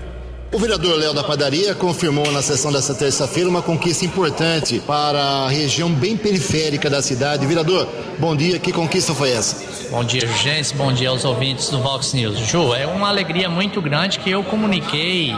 O 0.52 0.58
vereador 0.58 0.98
Léo 0.98 1.14
da 1.14 1.24
Padaria 1.24 1.74
confirmou 1.74 2.30
na 2.30 2.42
sessão 2.42 2.70
dessa 2.70 2.94
terça-feira 2.94 3.48
uma 3.48 3.62
conquista 3.62 4.04
importante 4.04 4.82
para 4.86 5.18
a 5.18 5.48
região 5.48 5.90
bem 5.90 6.14
periférica 6.14 6.90
da 6.90 7.00
cidade. 7.00 7.46
Vereador, 7.46 7.88
bom 8.18 8.36
dia, 8.36 8.58
que 8.58 8.70
conquista 8.70 9.14
foi 9.14 9.30
essa? 9.30 9.88
Bom 9.90 10.04
dia, 10.04 10.26
gente, 10.26 10.74
bom 10.74 10.92
dia 10.92 11.08
aos 11.08 11.24
ouvintes 11.24 11.70
do 11.70 11.80
Vox 11.80 12.12
News. 12.12 12.38
Ju, 12.38 12.74
é 12.74 12.86
uma 12.86 13.08
alegria 13.08 13.48
muito 13.48 13.80
grande 13.80 14.18
que 14.18 14.30
eu 14.30 14.44
comuniquei 14.44 15.34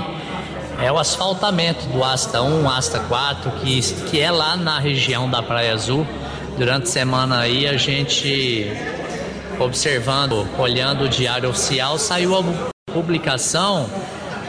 é 0.80 0.90
o 0.90 0.98
asfaltamento 0.98 1.86
do 1.86 2.02
Asta 2.02 2.42
1, 2.42 2.68
Asta 2.68 2.98
4, 3.00 3.50
que, 3.52 3.80
que 4.10 4.20
é 4.20 4.30
lá 4.30 4.56
na 4.56 4.78
região 4.78 5.28
da 5.28 5.42
Praia 5.42 5.72
Azul. 5.72 6.06
Durante 6.58 6.84
a 6.84 6.86
semana 6.86 7.40
aí 7.40 7.66
a 7.66 7.76
gente 7.76 8.70
observando, 9.58 10.46
olhando 10.58 11.04
o 11.04 11.08
diário 11.08 11.48
oficial, 11.48 11.98
saiu 11.98 12.36
a 12.36 12.92
publicação 12.92 13.88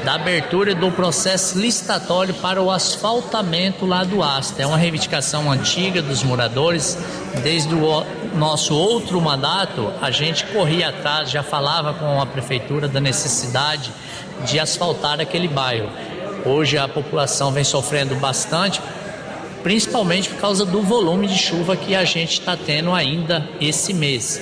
da 0.03 0.15
abertura 0.15 0.75
do 0.75 0.91
processo 0.91 1.57
licitatório 1.57 2.33
para 2.35 2.61
o 2.61 2.69
asfaltamento 2.69 3.85
lá 3.85 4.03
do 4.03 4.21
Asta. 4.21 4.61
É 4.61 4.67
uma 4.67 4.77
reivindicação 4.77 5.51
antiga 5.51 6.01
dos 6.01 6.21
moradores. 6.23 6.97
Desde 7.41 7.73
o 7.73 8.05
nosso 8.35 8.75
outro 8.75 9.19
mandato, 9.19 9.91
a 10.01 10.11
gente 10.11 10.45
corria 10.45 10.89
atrás, 10.89 11.31
já 11.31 11.41
falava 11.41 11.93
com 11.93 12.21
a 12.21 12.25
prefeitura 12.25 12.87
da 12.87 12.99
necessidade 12.99 13.91
de 14.45 14.59
asfaltar 14.59 15.19
aquele 15.19 15.47
bairro. 15.47 15.89
Hoje 16.45 16.77
a 16.77 16.87
população 16.87 17.51
vem 17.51 17.63
sofrendo 17.63 18.15
bastante, 18.15 18.79
principalmente 19.63 20.29
por 20.29 20.39
causa 20.39 20.65
do 20.65 20.81
volume 20.81 21.27
de 21.27 21.37
chuva 21.37 21.75
que 21.75 21.95
a 21.95 22.05
gente 22.05 22.39
está 22.39 22.55
tendo 22.55 22.93
ainda 22.93 23.49
esse 23.59 23.93
mês. 23.93 24.39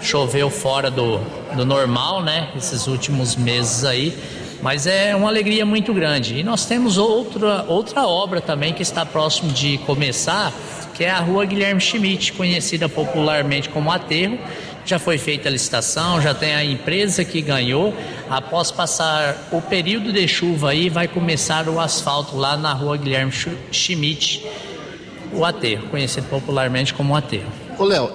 Choveu 0.00 0.48
fora 0.48 0.90
do, 0.90 1.18
do 1.56 1.66
normal, 1.66 2.22
né? 2.22 2.50
Esses 2.56 2.86
últimos 2.86 3.34
meses 3.34 3.84
aí 3.84 4.16
mas 4.62 4.86
é 4.86 5.16
uma 5.16 5.28
alegria 5.28 5.64
muito 5.64 5.92
grande. 5.94 6.38
E 6.38 6.42
nós 6.42 6.66
temos 6.66 6.98
outra, 6.98 7.64
outra 7.66 8.06
obra 8.06 8.40
também 8.40 8.72
que 8.72 8.82
está 8.82 9.06
próximo 9.06 9.50
de 9.52 9.78
começar, 9.78 10.52
que 10.94 11.04
é 11.04 11.10
a 11.10 11.18
Rua 11.18 11.46
Guilherme 11.46 11.80
Schmidt, 11.80 12.32
conhecida 12.34 12.88
popularmente 12.88 13.68
como 13.68 13.90
Aterro. 13.90 14.38
Já 14.84 14.98
foi 14.98 15.18
feita 15.18 15.48
a 15.48 15.52
licitação, 15.52 16.20
já 16.20 16.34
tem 16.34 16.54
a 16.54 16.64
empresa 16.64 17.24
que 17.24 17.40
ganhou. 17.40 17.94
Após 18.28 18.70
passar 18.70 19.48
o 19.52 19.60
período 19.60 20.12
de 20.12 20.26
chuva 20.26 20.70
aí, 20.70 20.88
vai 20.88 21.06
começar 21.06 21.68
o 21.68 21.78
asfalto 21.78 22.36
lá 22.36 22.56
na 22.56 22.72
Rua 22.72 22.96
Guilherme 22.96 23.32
Schmidt, 23.70 24.44
o 25.32 25.44
Aterro, 25.44 25.88
conhecido 25.88 26.26
popularmente 26.28 26.92
como 26.94 27.14
Aterro. 27.14 27.50
Ô 27.78 27.84
Léo, 27.84 28.10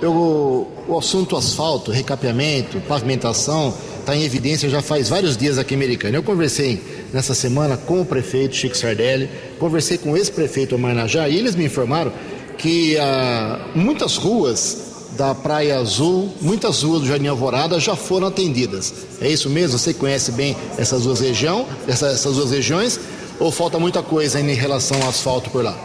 o 0.88 0.98
assunto 0.98 1.36
asfalto, 1.36 1.92
recapeamento, 1.92 2.80
pavimentação, 2.82 3.74
está 4.00 4.16
em 4.16 4.24
evidência 4.24 4.70
já 4.70 4.82
faz 4.82 5.10
vários 5.10 5.36
dias 5.36 5.58
aqui 5.58 5.74
em 5.74 5.78
Americana. 5.78 6.16
Eu 6.16 6.22
conversei 6.22 6.80
nessa 7.12 7.34
semana 7.34 7.76
com 7.76 8.02
o 8.02 8.06
prefeito 8.06 8.56
Chico 8.56 8.78
Sardelli, 8.78 9.28
conversei 9.58 9.98
com 9.98 10.12
o 10.12 10.18
ex-prefeito 10.18 10.76
Omar 10.76 10.94
Najá 10.94 11.28
e 11.28 11.36
eles 11.36 11.56
me 11.56 11.66
informaram 11.66 12.14
que 12.60 12.96
ah, 13.00 13.60
muitas 13.74 14.18
ruas 14.18 14.85
da 15.18 15.34
Praia 15.34 15.78
Azul, 15.78 16.34
muitas 16.42 16.84
ruas 16.84 17.02
do 17.02 17.08
Jardim 17.08 17.28
Alvorada 17.28 17.80
já 17.80 17.96
foram 17.96 18.28
atendidas. 18.28 18.94
É 19.22 19.28
isso 19.28 19.50
mesmo? 19.50 19.78
Você 19.78 19.94
conhece 19.94 20.32
bem 20.32 20.56
essas 20.78 21.04
duas, 21.04 21.20
região, 21.20 21.66
essas 21.88 22.36
duas 22.36 22.52
regiões 22.52 23.00
ou 23.40 23.52
falta 23.52 23.80
muita 23.80 24.02
coisa 24.02 24.40
em 24.40 24.54
relação 24.54 25.02
ao 25.02 25.10
asfalto 25.10 25.50
por 25.50 25.64
lá? 25.64 25.78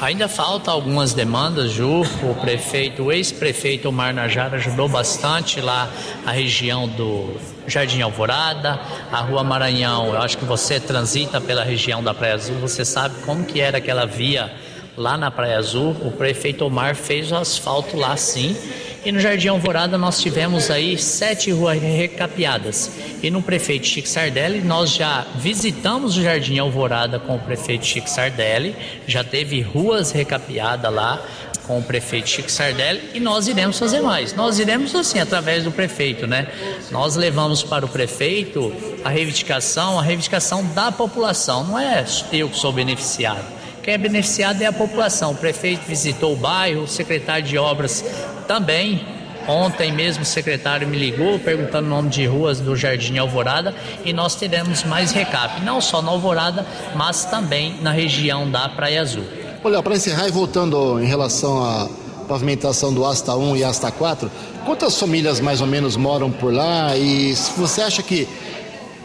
Ainda 0.00 0.26
falta 0.26 0.68
algumas 0.70 1.12
demandas, 1.12 1.70
Ju. 1.70 2.00
O 2.00 2.34
prefeito, 2.40 3.04
o 3.04 3.12
ex-prefeito 3.12 3.88
Omar 3.88 4.12
Najara 4.12 4.56
ajudou 4.56 4.88
bastante 4.88 5.60
lá 5.60 5.88
a 6.26 6.32
região 6.32 6.88
do 6.88 7.36
Jardim 7.68 8.00
Alvorada, 8.00 8.80
a 9.12 9.20
Rua 9.20 9.44
Maranhão. 9.44 10.08
Eu 10.08 10.20
acho 10.20 10.36
que 10.36 10.44
você 10.44 10.80
transita 10.80 11.40
pela 11.40 11.62
região 11.62 12.02
da 12.02 12.12
Praia 12.12 12.34
Azul, 12.34 12.56
você 12.56 12.84
sabe 12.84 13.14
como 13.24 13.44
que 13.44 13.60
era 13.60 13.78
aquela 13.78 14.04
via 14.04 14.52
lá 14.96 15.16
na 15.16 15.30
Praia 15.30 15.58
Azul. 15.58 15.96
O 16.02 16.10
prefeito 16.10 16.64
Omar 16.64 16.94
fez 16.94 17.30
o 17.32 17.36
asfalto 17.36 17.96
lá 17.96 18.16
sim 18.16 18.56
e 19.04 19.10
no 19.10 19.18
Jardim 19.18 19.48
Alvorada 19.48 19.98
nós 19.98 20.20
tivemos 20.20 20.70
aí 20.70 20.96
sete 20.96 21.50
ruas 21.50 21.80
recapeadas. 21.80 22.90
E 23.20 23.30
no 23.30 23.42
prefeito 23.42 23.86
Chico 23.86 24.08
Sardelli 24.08 24.60
nós 24.60 24.90
já 24.90 25.26
visitamos 25.36 26.16
o 26.16 26.22
Jardim 26.22 26.58
Alvorada 26.58 27.18
com 27.18 27.34
o 27.34 27.38
prefeito 27.38 27.84
Chico 27.84 28.08
Sardelli, 28.08 28.76
já 29.06 29.24
teve 29.24 29.60
ruas 29.60 30.12
recapeadas 30.12 30.92
lá 30.92 31.20
com 31.66 31.78
o 31.78 31.82
prefeito 31.82 32.28
Chico 32.28 32.50
Sardelli 32.50 33.10
e 33.14 33.20
nós 33.20 33.48
iremos 33.48 33.76
fazer 33.76 34.00
mais. 34.00 34.34
Nós 34.34 34.60
iremos 34.60 34.94
assim 34.94 35.18
através 35.18 35.64
do 35.64 35.72
prefeito, 35.72 36.26
né? 36.26 36.46
Nós 36.90 37.16
levamos 37.16 37.62
para 37.62 37.84
o 37.84 37.88
prefeito 37.88 38.72
a 39.04 39.08
reivindicação, 39.08 39.98
a 39.98 40.02
reivindicação 40.02 40.64
da 40.74 40.92
população, 40.92 41.64
não 41.64 41.78
é 41.78 42.04
eu 42.32 42.48
que 42.48 42.56
sou 42.56 42.72
beneficiado. 42.72 43.61
Quem 43.82 43.94
é 43.94 43.98
beneficiado 43.98 44.62
é 44.62 44.66
a 44.66 44.72
população. 44.72 45.32
O 45.32 45.34
prefeito 45.34 45.82
visitou 45.88 46.34
o 46.34 46.36
bairro, 46.36 46.84
o 46.84 46.88
secretário 46.88 47.44
de 47.44 47.58
obras 47.58 48.04
também. 48.46 49.04
Ontem 49.48 49.90
mesmo 49.90 50.22
o 50.22 50.26
secretário 50.26 50.86
me 50.86 50.96
ligou 50.96 51.36
perguntando 51.40 51.88
o 51.88 51.90
nome 51.90 52.08
de 52.08 52.24
ruas 52.24 52.60
do 52.60 52.76
Jardim 52.76 53.18
Alvorada 53.18 53.74
e 54.04 54.12
nós 54.12 54.36
teremos 54.36 54.84
mais 54.84 55.10
recap, 55.10 55.60
não 55.64 55.80
só 55.80 56.00
na 56.00 56.12
Alvorada, 56.12 56.64
mas 56.94 57.24
também 57.24 57.74
na 57.82 57.90
região 57.90 58.48
da 58.48 58.68
Praia 58.68 59.02
Azul. 59.02 59.24
Olha, 59.64 59.82
para 59.82 59.96
encerrar 59.96 60.28
e 60.28 60.30
voltando 60.30 61.00
em 61.02 61.06
relação 61.06 61.64
à 61.64 61.88
pavimentação 62.28 62.94
do 62.94 63.04
Asta 63.04 63.34
1 63.34 63.56
e 63.56 63.64
Asta 63.64 63.90
4, 63.90 64.30
quantas 64.64 64.96
famílias 64.96 65.40
mais 65.40 65.60
ou 65.60 65.66
menos 65.66 65.96
moram 65.96 66.30
por 66.30 66.54
lá 66.54 66.96
e 66.96 67.34
você 67.56 67.82
acha 67.82 68.00
que 68.00 68.28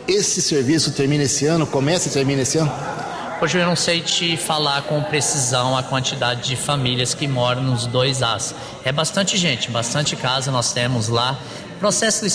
esse 0.08 0.40
serviço 0.40 0.92
termina 0.92 1.24
esse 1.24 1.48
ano, 1.48 1.66
começa 1.66 2.10
e 2.10 2.12
termina 2.12 2.44
esse 2.44 2.60
ano? 2.60 2.72
Hoje 3.40 3.60
eu 3.60 3.68
não 3.68 3.76
sei 3.76 4.02
te 4.02 4.36
falar 4.36 4.82
com 4.82 5.00
precisão 5.04 5.78
a 5.78 5.84
quantidade 5.84 6.50
de 6.50 6.56
famílias 6.56 7.14
que 7.14 7.28
moram 7.28 7.62
nos 7.62 7.86
dois 7.86 8.24
As. 8.24 8.56
É 8.84 8.92
bastante 8.92 9.38
gente, 9.38 9.70
bastante 9.70 10.16
casa 10.16 10.52
nós 10.52 10.74
temos 10.74 11.08
lá. 11.08 11.38
O 11.76 11.78
processo 11.80 12.26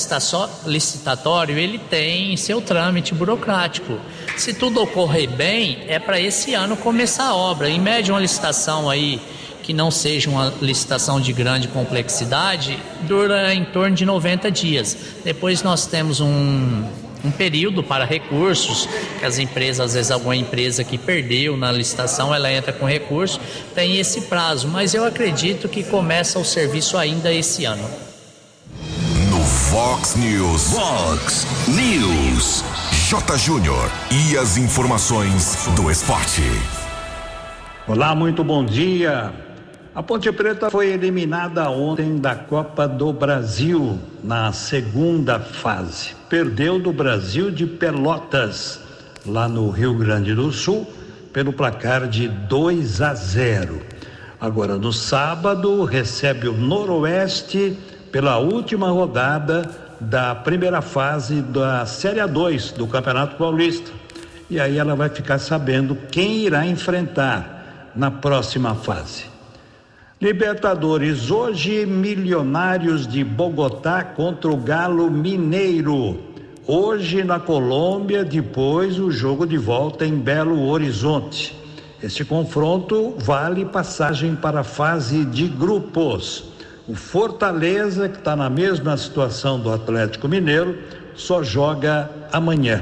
licitatório 0.64 1.58
ele 1.58 1.78
tem 1.78 2.36
seu 2.36 2.60
trâmite 2.60 3.14
burocrático. 3.14 3.98
Se 4.36 4.54
tudo 4.54 4.80
ocorrer 4.80 5.28
bem, 5.28 5.82
é 5.88 5.98
para 5.98 6.20
esse 6.20 6.54
ano 6.54 6.76
começar 6.76 7.24
a 7.24 7.34
obra. 7.34 7.68
Em 7.68 7.80
média, 7.80 8.14
uma 8.14 8.20
licitação 8.20 8.88
aí 8.88 9.20
que 9.60 9.72
não 9.72 9.90
seja 9.90 10.30
uma 10.30 10.52
licitação 10.62 11.20
de 11.20 11.32
grande 11.32 11.66
complexidade 11.66 12.78
dura 13.00 13.52
em 13.52 13.64
torno 13.64 13.96
de 13.96 14.06
90 14.06 14.52
dias. 14.52 14.96
Depois 15.24 15.64
nós 15.64 15.84
temos 15.84 16.20
um 16.20 16.84
um 17.24 17.30
período 17.30 17.82
para 17.82 18.04
recursos, 18.04 18.88
que 19.18 19.24
as 19.24 19.38
empresas, 19.38 19.87
às 19.87 19.94
vezes 19.94 20.11
alguma 20.11 20.37
empresa 20.37 20.82
que 20.82 20.98
perdeu 20.98 21.56
na 21.56 21.70
licitação, 21.70 22.35
ela 22.35 22.52
entra 22.52 22.72
com 22.72 22.87
recurso, 22.87 23.40
tem 23.74 23.98
esse 23.98 24.22
prazo, 24.22 24.68
mas 24.68 24.94
eu 24.94 25.04
acredito 25.04 25.68
que 25.68 25.82
começa 25.82 26.38
o 26.38 26.44
serviço 26.44 26.96
ainda 26.96 27.32
esse 27.32 27.64
ano. 27.64 27.88
No 29.30 29.40
Fox 29.44 30.16
News. 30.16 30.72
Fox 30.72 31.46
News. 31.68 32.64
J. 33.08 33.37
Júnior 33.37 33.90
e 34.11 34.38
as 34.38 34.56
informações 34.56 35.68
do 35.76 35.90
esporte. 35.90 36.42
Olá, 37.87 38.14
muito 38.14 38.42
bom 38.42 38.64
dia. 38.64 39.32
A 39.94 40.02
Ponte 40.02 40.32
Preta 40.32 40.70
foi 40.70 40.88
eliminada 40.88 41.68
ontem 41.68 42.16
da 42.16 42.35
Copa 42.35 42.88
do 42.88 43.12
Brasil 43.12 43.98
na 44.24 44.50
segunda 44.52 45.38
fase. 45.38 46.21
Perdeu 46.33 46.79
do 46.79 46.95
Brasil 46.95 47.51
de 47.51 47.66
Pelotas, 47.66 48.81
lá 49.27 49.47
no 49.47 49.68
Rio 49.68 49.92
Grande 49.92 50.35
do 50.35 50.51
Sul, 50.51 50.90
pelo 51.31 51.53
placar 51.53 52.09
de 52.09 52.27
2 52.27 53.03
a 53.03 53.12
0. 53.12 53.83
Agora 54.40 54.79
no 54.79 54.95
sábado 54.95 55.85
recebe 55.85 56.49
o 56.49 56.57
Noroeste 56.57 57.77
pela 58.11 58.38
última 58.38 58.88
rodada 58.88 59.68
da 60.01 60.35
primeira 60.35 60.81
fase 60.81 61.42
da 61.42 61.85
Série 61.85 62.21
A2 62.21 62.73
do 62.79 62.87
Campeonato 62.87 63.37
Paulista. 63.37 63.90
E 64.49 64.59
aí 64.59 64.79
ela 64.79 64.97
vai 64.97 65.11
ficar 65.11 65.38
sabendo 65.38 65.95
quem 66.11 66.47
irá 66.47 66.64
enfrentar 66.66 67.92
na 67.95 68.11
próxima 68.11 68.75
fase. 68.75 69.32
Libertadores, 70.22 71.32
hoje 71.32 71.85
Milionários 71.85 73.08
de 73.08 73.24
Bogotá 73.24 74.04
contra 74.04 74.52
o 74.52 74.56
Galo 74.56 75.11
Mineiro. 75.11 76.16
Hoje 76.64 77.24
na 77.24 77.40
Colômbia, 77.40 78.24
depois 78.24 79.00
o 79.00 79.11
jogo 79.11 79.44
de 79.44 79.58
volta 79.58 80.06
em 80.06 80.16
Belo 80.16 80.68
Horizonte. 80.68 81.61
Este 82.00 82.24
confronto 82.24 83.16
vale 83.18 83.64
passagem 83.64 84.37
para 84.37 84.61
a 84.61 84.64
fase 84.64 85.24
de 85.24 85.48
grupos. 85.48 86.44
O 86.87 86.94
Fortaleza, 86.94 88.08
que 88.08 88.18
está 88.18 88.37
na 88.37 88.48
mesma 88.48 88.96
situação 88.96 89.58
do 89.58 89.72
Atlético 89.72 90.28
Mineiro, 90.28 90.78
só 91.16 91.42
joga 91.42 92.08
amanhã. 92.32 92.80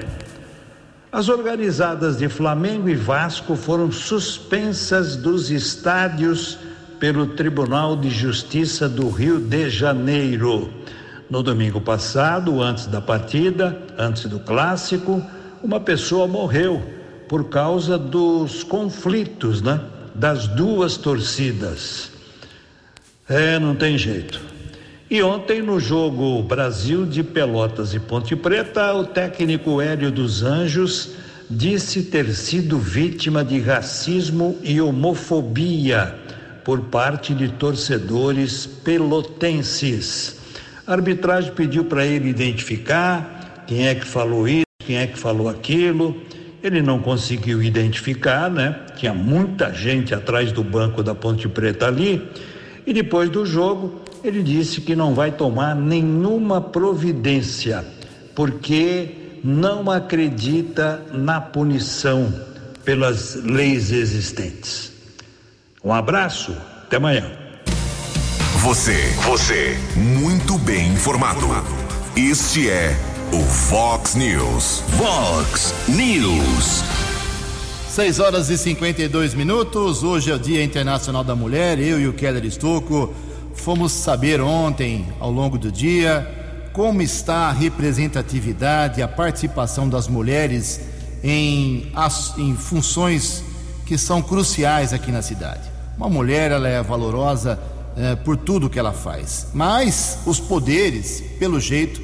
As 1.10 1.30
organizadas 1.30 2.18
de 2.18 2.28
Flamengo 2.28 2.86
e 2.86 2.94
Vasco 2.94 3.56
foram 3.56 3.90
suspensas 3.90 5.16
dos 5.16 5.50
estádios 5.50 6.58
pelo 7.00 7.28
Tribunal 7.28 7.96
de 7.96 8.10
Justiça 8.10 8.86
do 8.86 9.08
Rio 9.08 9.40
de 9.40 9.70
Janeiro. 9.70 10.70
No 11.30 11.42
domingo 11.42 11.80
passado, 11.80 12.60
antes 12.60 12.86
da 12.86 13.00
partida, 13.00 13.80
antes 13.96 14.26
do 14.26 14.38
clássico, 14.38 15.24
uma 15.62 15.80
pessoa 15.80 16.28
morreu 16.28 16.82
por 17.26 17.48
causa 17.48 17.96
dos 17.96 18.62
conflitos, 18.62 19.62
né? 19.62 19.80
Das 20.14 20.46
duas 20.46 20.98
torcidas. 20.98 22.10
É, 23.26 23.58
não 23.58 23.74
tem 23.74 23.96
jeito. 23.96 24.38
E 25.08 25.22
ontem, 25.22 25.62
no 25.62 25.80
jogo 25.80 26.42
Brasil 26.42 27.06
de 27.06 27.22
Pelotas 27.22 27.94
e 27.94 27.98
Ponte 27.98 28.36
Preta, 28.36 28.92
o 28.92 29.04
técnico 29.04 29.80
Hélio 29.80 30.10
dos 30.10 30.42
Anjos 30.42 31.12
disse 31.48 32.02
ter 32.02 32.30
sido 32.34 32.78
vítima 32.78 33.42
de 33.42 33.58
racismo 33.58 34.58
e 34.62 34.80
homofobia 34.80 36.20
por 36.64 36.80
parte 36.82 37.34
de 37.34 37.48
torcedores 37.48 38.66
pelotenses. 38.66 40.38
A 40.86 40.92
arbitragem 40.92 41.52
pediu 41.52 41.84
para 41.84 42.04
ele 42.04 42.28
identificar 42.28 43.64
quem 43.66 43.86
é 43.86 43.94
que 43.94 44.04
falou 44.04 44.48
isso, 44.48 44.66
quem 44.78 44.96
é 44.96 45.06
que 45.06 45.18
falou 45.18 45.48
aquilo. 45.48 46.20
Ele 46.62 46.82
não 46.82 47.00
conseguiu 47.00 47.62
identificar, 47.62 48.50
né? 48.50 48.80
Tinha 48.96 49.14
muita 49.14 49.72
gente 49.72 50.14
atrás 50.14 50.52
do 50.52 50.62
banco 50.62 51.02
da 51.02 51.14
Ponte 51.14 51.48
Preta 51.48 51.86
ali. 51.86 52.28
E 52.86 52.92
depois 52.92 53.30
do 53.30 53.46
jogo, 53.46 54.02
ele 54.22 54.42
disse 54.42 54.80
que 54.80 54.96
não 54.96 55.14
vai 55.14 55.30
tomar 55.30 55.74
nenhuma 55.74 56.60
providência, 56.60 57.84
porque 58.34 59.14
não 59.42 59.90
acredita 59.90 61.02
na 61.12 61.40
punição 61.40 62.32
pelas 62.84 63.36
leis 63.36 63.92
existentes. 63.92 64.89
Um 65.82 65.94
abraço, 65.94 66.54
até 66.82 66.96
amanhã. 66.96 67.24
Você, 68.58 68.98
você, 69.22 69.78
muito 69.96 70.58
bem 70.58 70.88
informado. 70.88 71.46
Este 72.14 72.68
é 72.68 72.94
o 73.32 73.42
Fox 73.42 74.14
News. 74.14 74.82
Fox 74.98 75.74
News. 75.88 76.84
6 77.88 78.20
horas 78.20 78.50
e 78.50 78.58
52 78.58 79.32
minutos. 79.32 80.02
Hoje 80.02 80.30
é 80.30 80.34
o 80.34 80.38
Dia 80.38 80.62
Internacional 80.62 81.24
da 81.24 81.34
Mulher. 81.34 81.78
Eu 81.78 81.98
e 81.98 82.06
o 82.06 82.12
Keller 82.12 82.44
Estocco 82.44 83.14
fomos 83.54 83.90
saber 83.92 84.42
ontem, 84.42 85.08
ao 85.18 85.30
longo 85.30 85.56
do 85.56 85.72
dia, 85.72 86.70
como 86.74 87.00
está 87.00 87.48
a 87.48 87.52
representatividade, 87.52 89.00
a 89.00 89.08
participação 89.08 89.88
das 89.88 90.06
mulheres 90.06 90.78
em, 91.24 91.90
em 92.36 92.54
funções 92.54 93.42
que 93.86 93.96
são 93.96 94.20
cruciais 94.20 94.92
aqui 94.92 95.10
na 95.10 95.22
cidade. 95.22 95.69
Uma 96.00 96.08
mulher 96.08 96.50
ela 96.50 96.66
é 96.66 96.82
valorosa 96.82 97.60
é, 97.94 98.16
por 98.16 98.34
tudo 98.34 98.70
que 98.70 98.78
ela 98.78 98.90
faz. 98.90 99.48
Mas 99.52 100.20
os 100.24 100.40
poderes, 100.40 101.22
pelo 101.38 101.60
jeito, 101.60 102.00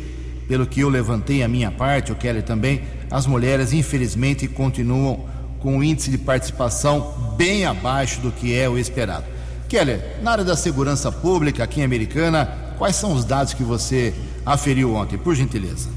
pelo 0.46 0.66
que 0.66 0.80
eu 0.80 0.90
levantei 0.90 1.42
a 1.42 1.48
minha 1.48 1.70
parte, 1.70 2.12
o 2.12 2.14
Kelly 2.14 2.42
também, 2.42 2.82
as 3.10 3.26
mulheres 3.26 3.72
infelizmente 3.72 4.46
continuam 4.48 5.24
com 5.60 5.78
um 5.78 5.82
índice 5.82 6.10
de 6.10 6.18
participação 6.18 7.34
bem 7.38 7.64
abaixo 7.64 8.20
do 8.20 8.30
que 8.30 8.54
é 8.54 8.68
o 8.68 8.76
esperado. 8.76 9.24
Keller, 9.66 10.18
na 10.22 10.32
área 10.32 10.44
da 10.44 10.56
segurança 10.56 11.10
pública 11.10 11.64
aqui 11.64 11.80
em 11.80 11.84
Americana, 11.84 12.54
quais 12.76 12.96
são 12.96 13.14
os 13.14 13.24
dados 13.24 13.54
que 13.54 13.62
você 13.62 14.12
aferiu 14.44 14.94
ontem, 14.94 15.16
por 15.16 15.34
gentileza? 15.34 15.88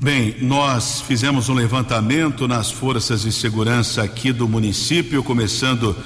Bem, 0.00 0.36
nós 0.40 1.00
fizemos 1.00 1.48
um 1.48 1.54
levantamento 1.54 2.46
nas 2.46 2.70
forças 2.70 3.22
de 3.22 3.32
segurança 3.32 4.00
aqui 4.00 4.30
do 4.30 4.46
município, 4.46 5.24
começando 5.24 5.96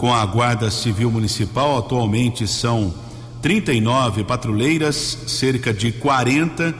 com 0.00 0.14
a 0.14 0.24
Guarda 0.24 0.70
Civil 0.70 1.10
Municipal. 1.10 1.76
Atualmente 1.76 2.48
são 2.48 2.94
39 3.42 4.24
patrulheiras, 4.24 4.96
cerca 5.26 5.74
de 5.74 5.92
40. 5.92 6.74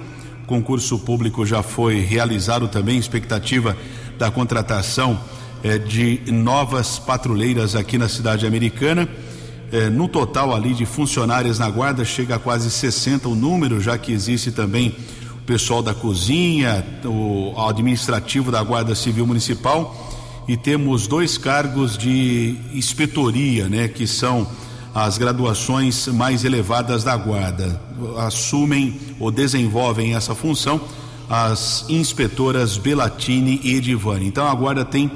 Concurso 0.47 0.99
público 1.01 1.45
já 1.45 1.63
foi 1.63 2.01
realizado 2.01 2.67
também, 2.67 2.99
expectativa 2.99 3.77
da 4.19 4.31
contratação 4.31 5.21
eh, 5.63 5.77
de 5.77 6.33
novas 6.33 6.99
patrulheiras 6.99 7.77
aqui 7.77 7.99
na 7.99 8.09
cidade 8.09 8.47
americana. 8.47 9.07
Eh, 9.71 9.91
no 9.91 10.09
total 10.09 10.55
ali 10.55 10.73
de 10.73 10.87
funcionárias 10.87 11.59
na 11.59 11.69
guarda 11.69 12.07
chega 12.07 12.37
a 12.37 12.39
quase 12.39 12.71
60 12.71 13.29
o 13.29 13.35
número, 13.35 13.83
já 13.83 13.99
que 13.99 14.13
existe 14.13 14.51
também 14.51 14.97
o 15.35 15.45
pessoal 15.45 15.83
da 15.83 15.93
cozinha, 15.93 16.83
o 17.05 17.53
administrativo 17.69 18.51
da 18.51 18.63
Guarda 18.63 18.95
Civil 18.95 19.27
Municipal 19.27 20.10
e 20.51 20.57
temos 20.57 21.07
dois 21.07 21.39
cargos 21.39 21.97
de 21.97 22.57
inspetoria, 22.75 23.69
né, 23.69 23.87
que 23.87 24.05
são 24.05 24.49
as 24.93 25.17
graduações 25.17 26.09
mais 26.09 26.45
elevadas 26.45 27.05
da 27.05 27.17
guarda. 27.17 27.81
Assumem 28.19 28.99
ou 29.21 29.31
desenvolvem 29.31 30.17
essa 30.17 30.35
função 30.35 30.81
as 31.29 31.85
inspetoras 31.89 32.77
Belatini 32.77 33.61
e 33.63 33.77
Edivane. 33.77 34.27
Então 34.27 34.49
a 34.49 34.53
guarda 34.53 34.85
tem 34.85 35.13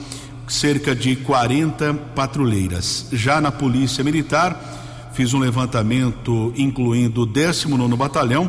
cerca 0.47 0.94
de 0.94 1.16
40 1.16 1.92
patrulheiras. 2.14 3.09
Já 3.12 3.40
na 3.40 3.51
Polícia 3.51 4.05
Militar, 4.05 5.11
fiz 5.14 5.35
um 5.35 5.40
levantamento 5.40 6.55
incluindo 6.57 7.23
o 7.23 7.27
19 7.27 7.97
Batalhão, 7.97 8.49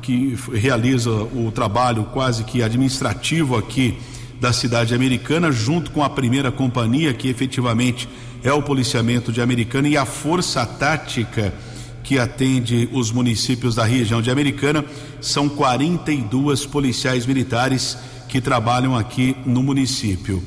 que 0.00 0.38
realiza 0.54 1.10
o 1.10 1.50
trabalho 1.52 2.04
quase 2.12 2.44
que 2.44 2.62
administrativo 2.62 3.56
aqui 3.56 3.98
da 4.42 4.52
cidade 4.52 4.92
americana, 4.92 5.52
junto 5.52 5.92
com 5.92 6.02
a 6.02 6.10
primeira 6.10 6.50
companhia, 6.50 7.14
que 7.14 7.28
efetivamente 7.28 8.08
é 8.42 8.52
o 8.52 8.60
policiamento 8.60 9.30
de 9.30 9.40
Americana, 9.40 9.88
e 9.88 9.96
a 9.96 10.04
Força 10.04 10.66
Tática, 10.66 11.54
que 12.02 12.18
atende 12.18 12.88
os 12.92 13.12
municípios 13.12 13.76
da 13.76 13.84
região 13.84 14.20
de 14.20 14.32
Americana. 14.32 14.84
São 15.20 15.48
42 15.48 16.66
policiais 16.66 17.24
militares 17.24 17.96
que 18.28 18.40
trabalham 18.40 18.96
aqui 18.96 19.36
no 19.46 19.62
município. 19.62 20.42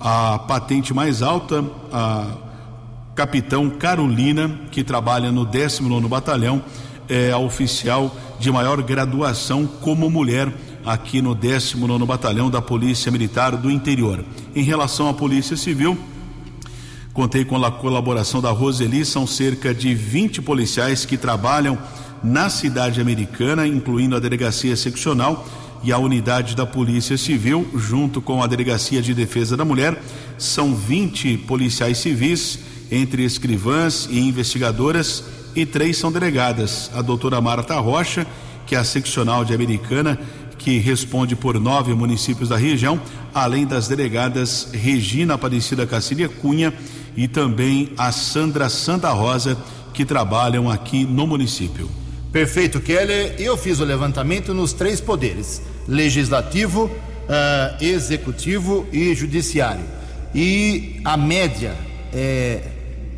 A 0.00 0.40
patente 0.40 0.92
mais 0.92 1.22
alta, 1.22 1.64
a 1.92 2.26
capitão 3.14 3.70
Carolina, 3.70 4.58
que 4.72 4.82
trabalha 4.82 5.30
no 5.30 5.46
19 5.46 6.08
Batalhão, 6.08 6.60
é 7.08 7.30
a 7.30 7.38
oficial 7.38 8.12
de 8.40 8.50
maior 8.50 8.82
graduação 8.82 9.66
como 9.66 10.10
mulher 10.10 10.52
aqui 10.86 11.20
no 11.20 11.34
19 11.34 12.06
Batalhão 12.06 12.48
da 12.48 12.62
Polícia 12.62 13.10
Militar 13.10 13.56
do 13.56 13.68
Interior. 13.68 14.24
Em 14.54 14.62
relação 14.62 15.08
à 15.08 15.12
Polícia 15.12 15.56
Civil, 15.56 15.98
contei 17.12 17.44
com 17.44 17.56
a 17.62 17.72
colaboração 17.72 18.40
da 18.40 18.52
Roseli, 18.52 19.04
são 19.04 19.26
cerca 19.26 19.74
de 19.74 19.92
20 19.96 20.40
policiais 20.42 21.04
que 21.04 21.16
trabalham 21.16 21.76
na 22.22 22.48
cidade 22.48 23.00
americana, 23.00 23.66
incluindo 23.66 24.14
a 24.14 24.20
delegacia 24.20 24.76
seccional 24.76 25.44
e 25.82 25.90
a 25.90 25.98
unidade 25.98 26.54
da 26.54 26.64
Polícia 26.64 27.18
Civil, 27.18 27.66
junto 27.74 28.22
com 28.22 28.40
a 28.40 28.46
Delegacia 28.46 29.02
de 29.02 29.12
Defesa 29.12 29.56
da 29.56 29.64
Mulher. 29.64 30.00
São 30.38 30.72
20 30.72 31.38
policiais 31.38 31.98
civis, 31.98 32.60
entre 32.92 33.24
escrivãs 33.24 34.08
e 34.08 34.20
investigadoras, 34.20 35.24
e 35.54 35.66
três 35.66 35.96
são 35.96 36.12
delegadas: 36.12 36.90
a 36.94 37.02
doutora 37.02 37.40
Marta 37.40 37.78
Rocha, 37.80 38.26
que 38.66 38.74
é 38.74 38.78
a 38.78 38.84
seccional 38.84 39.44
de 39.44 39.54
Americana, 39.54 40.18
que 40.58 40.78
responde 40.78 41.36
por 41.36 41.60
nove 41.60 41.94
municípios 41.94 42.48
da 42.48 42.56
região, 42.56 43.00
além 43.34 43.66
das 43.66 43.88
delegadas 43.88 44.68
Regina 44.72 45.34
Aparecida 45.34 45.86
Cacília 45.86 46.28
Cunha 46.28 46.72
e 47.16 47.28
também 47.28 47.92
a 47.96 48.12
Sandra 48.12 48.68
Santa 48.68 49.10
Rosa, 49.10 49.56
que 49.92 50.04
trabalham 50.04 50.70
aqui 50.70 51.04
no 51.04 51.26
município. 51.26 51.88
Perfeito, 52.30 52.80
Keller. 52.80 53.34
Eu 53.38 53.56
fiz 53.56 53.80
o 53.80 53.84
levantamento 53.84 54.52
nos 54.52 54.72
três 54.72 55.00
poderes: 55.00 55.62
legislativo, 55.88 56.84
uh, 56.84 57.82
executivo 57.82 58.86
e 58.92 59.14
judiciário. 59.14 59.84
E 60.34 61.00
a 61.04 61.16
média 61.16 61.74
é 62.12 62.62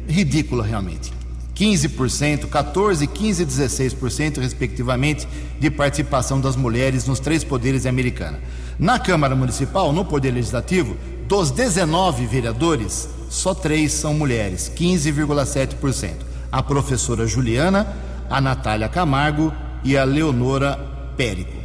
ridícula 0.09 0.65
realmente. 0.65 1.18
15%, 1.59 2.47
14%, 2.47 3.09
15% 3.09 3.41
e 3.41 3.47
16%, 3.47 4.41
respectivamente, 4.41 5.27
de 5.59 5.71
participação 5.71 6.41
das 6.41 6.55
mulheres 6.55 7.07
nos 7.07 7.19
três 7.19 7.43
poderes 7.43 7.85
americanos. 7.85 8.41
Na 8.79 8.99
Câmara 8.99 9.35
Municipal, 9.35 9.93
no 9.93 10.05
Poder 10.05 10.31
Legislativo, 10.31 10.97
dos 11.27 11.51
19 11.51 12.27
vereadores, 12.27 13.09
só 13.29 13.53
três 13.53 13.93
são 13.93 14.15
mulheres, 14.15 14.71
15,7%. 14.75 16.13
A 16.51 16.63
professora 16.63 17.27
Juliana, 17.27 17.87
a 18.31 18.41
Natália 18.41 18.89
Camargo 18.89 19.53
e 19.83 19.99
a 19.99 20.05
Leonora 20.05 20.77
Périco, 21.17 21.57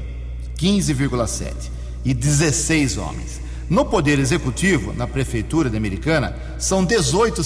15,7%. 0.58 1.72
E 2.06 2.14
16 2.14 2.98
homens. 2.98 3.43
No 3.70 3.86
Poder 3.86 4.20
Executivo, 4.20 4.94
na 4.94 5.08
Prefeitura 5.08 5.70
de 5.70 5.78
Americana, 5.78 6.36
são 6.58 6.84
18 6.84 7.42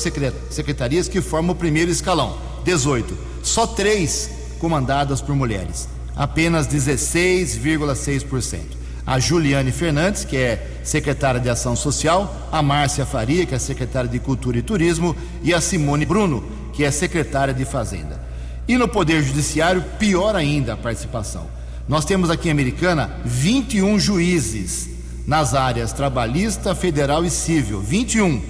secretarias 0.50 1.08
que 1.08 1.22
formam 1.22 1.54
o 1.54 1.58
primeiro 1.58 1.92
escalão. 1.92 2.38
18. 2.64 3.18
Só 3.44 3.68
três 3.68 4.30
comandadas 4.60 5.22
por 5.22 5.36
mulheres. 5.36 5.88
Apenas 6.16 6.68
16,6%. 6.68 8.60
A 9.06 9.20
Juliane 9.20 9.72
Fernandes, 9.72 10.26
que 10.26 10.36
é 10.36 10.82
secretária 10.84 11.40
de 11.40 11.50
Ação 11.50 11.76
Social, 11.78 12.50
a 12.52 12.62
Márcia 12.62 13.06
Faria, 13.06 13.46
que 13.46 13.56
é 13.56 13.60
secretária 13.60 14.10
de 14.10 14.20
Cultura 14.20 14.58
e 14.58 14.62
Turismo, 14.62 15.16
e 15.42 15.54
a 15.54 15.62
Simone 15.62 16.06
Bruno, 16.06 16.44
que 16.74 16.84
é 16.84 16.92
secretária 16.92 17.54
de 17.54 17.64
Fazenda. 17.64 18.22
E 18.68 18.78
no 18.78 18.88
Poder 18.88 19.24
Judiciário, 19.24 19.82
pior 19.98 20.36
ainda 20.36 20.74
a 20.74 20.78
participação. 20.78 21.48
Nós 21.88 22.04
temos 22.04 22.30
aqui 22.30 22.50
em 22.50 22.52
Americana 22.52 23.16
21 23.24 23.98
juízes 23.98 24.97
nas 25.28 25.54
áreas 25.54 25.92
trabalhista, 25.92 26.74
federal 26.74 27.26
e 27.26 27.30
civil, 27.30 27.82
21. 27.82 28.42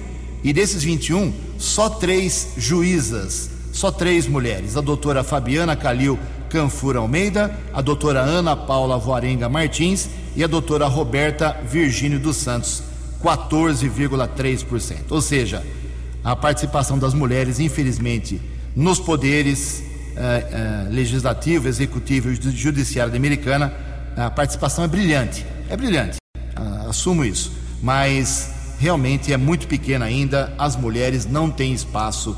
E 0.44 0.52
desses 0.52 0.84
21, 0.84 1.32
só 1.58 1.90
três 1.90 2.52
juízas, 2.56 3.50
só 3.72 3.90
três 3.90 4.28
mulheres: 4.28 4.76
a 4.76 4.80
doutora 4.80 5.24
Fabiana 5.24 5.74
Calil 5.74 6.16
Canfura 6.48 7.00
Almeida, 7.00 7.54
a 7.74 7.82
doutora 7.82 8.20
Ana 8.20 8.56
Paula 8.56 8.96
Voarenga 8.96 9.48
Martins 9.48 10.08
e 10.36 10.44
a 10.44 10.46
doutora 10.46 10.86
Roberta 10.86 11.56
Virgínio 11.68 12.20
dos 12.20 12.36
Santos, 12.36 12.82
14,3%. 13.22 14.96
Ou 15.10 15.20
seja, 15.20 15.66
a 16.22 16.36
participação 16.36 16.98
das 16.98 17.12
mulheres, 17.12 17.58
infelizmente, 17.58 18.40
nos 18.74 19.00
poderes 19.00 19.82
eh, 20.16 20.46
eh, 20.52 20.88
legislativo, 20.90 21.68
executivo 21.68 22.30
e 22.30 22.34
judiciário 22.50 23.10
da 23.10 23.18
americana, 23.18 23.74
a 24.16 24.30
participação 24.30 24.84
é 24.84 24.88
brilhante. 24.88 25.44
É 25.68 25.76
brilhante. 25.76 26.18
Assumo 26.88 27.24
isso, 27.24 27.52
mas 27.82 28.50
realmente 28.78 29.32
é 29.32 29.36
muito 29.36 29.66
pequena 29.66 30.04
ainda, 30.04 30.54
as 30.58 30.76
mulheres 30.76 31.26
não 31.26 31.50
têm 31.50 31.72
espaço 31.72 32.36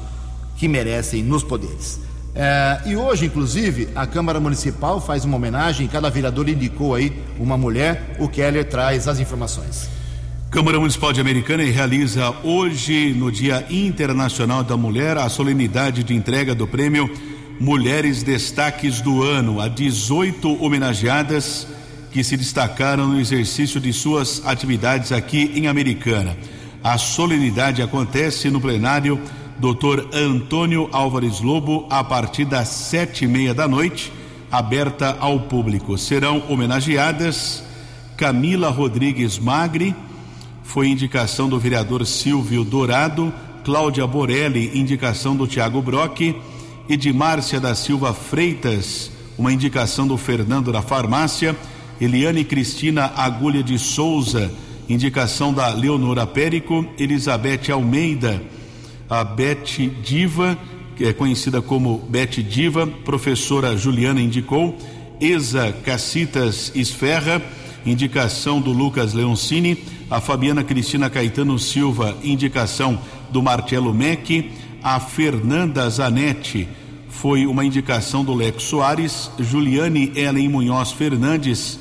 que 0.57 0.69
merecem 0.69 1.23
nos 1.23 1.43
poderes. 1.43 2.01
É, 2.35 2.81
e 2.87 2.97
hoje, 2.97 3.27
inclusive, 3.27 3.89
a 3.95 4.07
Câmara 4.07 4.39
Municipal 4.39 5.01
faz 5.01 5.25
uma 5.25 5.37
homenagem, 5.37 5.89
cada 5.89 6.09
vereador 6.09 6.49
indicou 6.49 6.95
aí 6.95 7.13
uma 7.39 7.57
mulher. 7.57 8.17
O 8.19 8.29
Keller 8.29 8.65
traz 8.65 9.09
as 9.09 9.19
informações. 9.19 9.91
Câmara 10.51 10.79
Municipal 10.79 11.13
de 11.13 11.21
Americana 11.21 11.63
realiza 11.65 12.35
hoje, 12.43 13.13
no 13.15 13.31
Dia 13.31 13.65
Internacional 13.71 14.65
da 14.65 14.77
Mulher, 14.77 15.17
a 15.17 15.29
solenidade 15.29 16.03
de 16.03 16.15
entrega 16.15 16.55
do 16.55 16.67
prêmio 16.67 17.11
Mulheres 17.59 18.23
Destaques 18.23 19.01
do 19.01 19.23
Ano 19.23 19.61
a 19.61 19.69
18 19.69 20.65
homenageadas 20.65 21.67
que 22.13 22.25
se 22.25 22.37
destacaram 22.37 23.09
no 23.09 23.21
exercício 23.21 23.81
de 23.81 23.93
suas 23.93 24.43
atividades 24.45 25.13
aqui 25.13 25.53
em 25.55 25.67
Americana. 25.67 26.37
A 26.83 26.99
solenidade 26.99 27.83
acontece 27.83 28.51
no 28.51 28.61
plenário 28.61 29.21
Dr. 29.59 30.07
Antônio 30.15 30.89
Álvares 30.93 31.41
Lobo 31.41 31.87
a 31.91 32.03
partir 32.03 32.47
das 32.47 32.69
sete 32.69 33.27
e 33.27 33.29
meia 33.29 33.53
da 33.53 33.69
noite, 33.69 34.11
aberta 34.51 35.17
ao 35.21 35.41
público. 35.41 35.99
Serão 35.99 36.43
homenageadas 36.49 37.63
Camila 38.17 38.71
Rodrigues 38.71 39.39
Magri, 39.39 39.95
foi 40.63 40.89
indicação 40.89 41.49
do 41.49 41.59
vereador 41.59 42.07
Silvio 42.07 42.65
Dourado, 42.65 43.33
Cláudia 43.65 44.07
Borelli, 44.07 44.79
indicação 44.79 45.37
do 45.37 45.47
Tiago 45.47 45.83
Brock, 45.83 46.35
Edmárcia 46.89 47.61
da 47.61 47.75
Silva 47.75 48.15
Freitas, 48.15 49.11
uma 49.37 49.53
indicação 49.53 50.07
do 50.07 50.17
Fernando 50.17 50.73
da 50.73 50.81
Farmácia, 50.81 51.57
Eliane 52.01 52.45
Cristina 52.45 53.13
Agulha 53.15 53.63
de 53.63 53.79
Souza, 53.79 54.51
indicação 54.89 55.53
da 55.53 55.69
Leonora 55.69 56.27
Périco, 56.27 56.87
Elizabeth 56.99 57.71
Almeida, 57.71 58.43
a 59.09 59.23
Bete 59.23 59.87
Diva, 59.87 60.57
que 60.97 61.05
é 61.05 61.13
conhecida 61.13 61.61
como 61.61 61.99
Bete 62.09 62.43
Diva, 62.43 62.87
professora 62.87 63.77
Juliana 63.77 64.21
indicou, 64.21 64.79
Exa 65.21 65.73
Cacitas 65.85 66.73
Esferra, 66.75 67.43
indicação 67.85 68.61
do 68.61 68.73
Lucas 68.73 69.13
Leoncini, 69.13 69.77
a 70.11 70.21
Fabiana 70.21 70.65
Cristina 70.65 71.11
Caetano 71.11 71.59
Silva, 71.59 72.17
indicação 72.25 72.99
do 73.31 73.43
Marcelo 73.43 73.93
Mec, 73.93 74.51
a 74.83 74.99
Fernanda 74.99 75.89
Zanetti, 75.91 76.67
foi 77.11 77.47
uma 77.47 77.65
indicação 77.65 78.25
do 78.25 78.33
Lex 78.33 78.63
Soares, 78.63 79.31
Juliane 79.39 80.13
Ellen 80.15 80.49
Munhoz 80.49 80.93
Fernandes, 80.93 81.79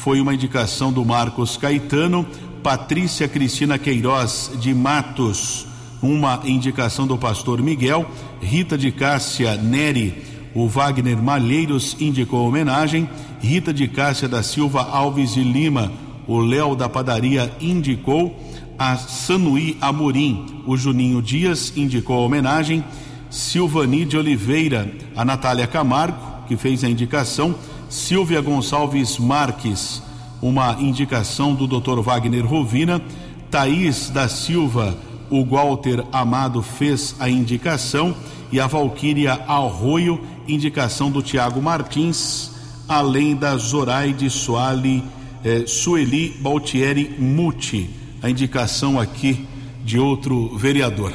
foi 0.00 0.18
uma 0.18 0.32
indicação 0.32 0.90
do 0.90 1.04
Marcos 1.04 1.58
Caetano, 1.58 2.26
Patrícia 2.62 3.28
Cristina 3.28 3.78
Queiroz 3.78 4.50
de 4.58 4.72
Matos, 4.72 5.66
uma 6.00 6.40
indicação 6.46 7.06
do 7.06 7.18
pastor 7.18 7.60
Miguel, 7.60 8.10
Rita 8.40 8.78
de 8.78 8.90
Cássia 8.90 9.56
Neri, 9.56 10.22
o 10.54 10.66
Wagner 10.66 11.22
Malheiros 11.22 11.98
indicou 12.00 12.48
homenagem, 12.48 13.10
Rita 13.40 13.74
de 13.74 13.86
Cássia 13.88 14.26
da 14.26 14.42
Silva 14.42 14.80
Alves 14.84 15.34
de 15.34 15.44
Lima, 15.44 15.92
o 16.26 16.40
Léo 16.40 16.74
da 16.74 16.88
Padaria 16.88 17.52
indicou, 17.60 18.34
a 18.78 18.96
Sanuí 18.96 19.76
Amorim, 19.82 20.62
o 20.66 20.78
Juninho 20.78 21.20
Dias 21.20 21.74
indicou 21.76 22.24
homenagem, 22.24 22.82
Silvani 23.28 24.06
de 24.06 24.16
Oliveira, 24.16 24.90
a 25.14 25.26
Natália 25.26 25.66
Camargo, 25.66 26.16
que 26.48 26.56
fez 26.56 26.82
a 26.84 26.88
indicação, 26.88 27.54
Silvia 27.90 28.40
Gonçalves 28.40 29.18
Marques, 29.18 30.00
uma 30.40 30.80
indicação 30.80 31.54
do 31.54 31.66
Dr. 31.66 32.00
Wagner 32.00 32.46
Rovina, 32.46 33.02
Thaís 33.50 34.08
da 34.08 34.28
Silva 34.28 34.96
o 35.30 35.44
Walter 35.44 36.04
Amado 36.12 36.60
fez 36.60 37.14
a 37.20 37.30
indicação 37.30 38.14
e 38.50 38.58
a 38.58 38.66
Valquíria 38.66 39.32
Arroio, 39.46 40.20
indicação 40.46 41.10
do 41.10 41.22
Tiago 41.22 41.62
Martins, 41.62 42.50
além 42.88 43.36
da 43.36 43.56
Zoraide 43.56 44.28
Soali, 44.28 45.04
eh, 45.44 45.64
Sueli 45.66 46.36
Baltieri 46.40 47.14
Muti, 47.16 47.88
a 48.20 48.28
indicação 48.28 48.98
aqui 48.98 49.46
de 49.84 49.98
outro 49.98 50.56
vereador. 50.58 51.12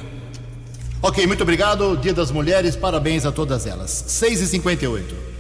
Ok, 1.02 1.28
muito 1.28 1.44
obrigado. 1.44 1.98
Dia 1.98 2.14
das 2.14 2.32
Mulheres, 2.32 2.76
parabéns 2.76 3.26
a 3.26 3.32
todas 3.32 3.68
elas. 3.68 3.92
6 4.08 4.42
e 4.42 4.48
58 4.48 5.35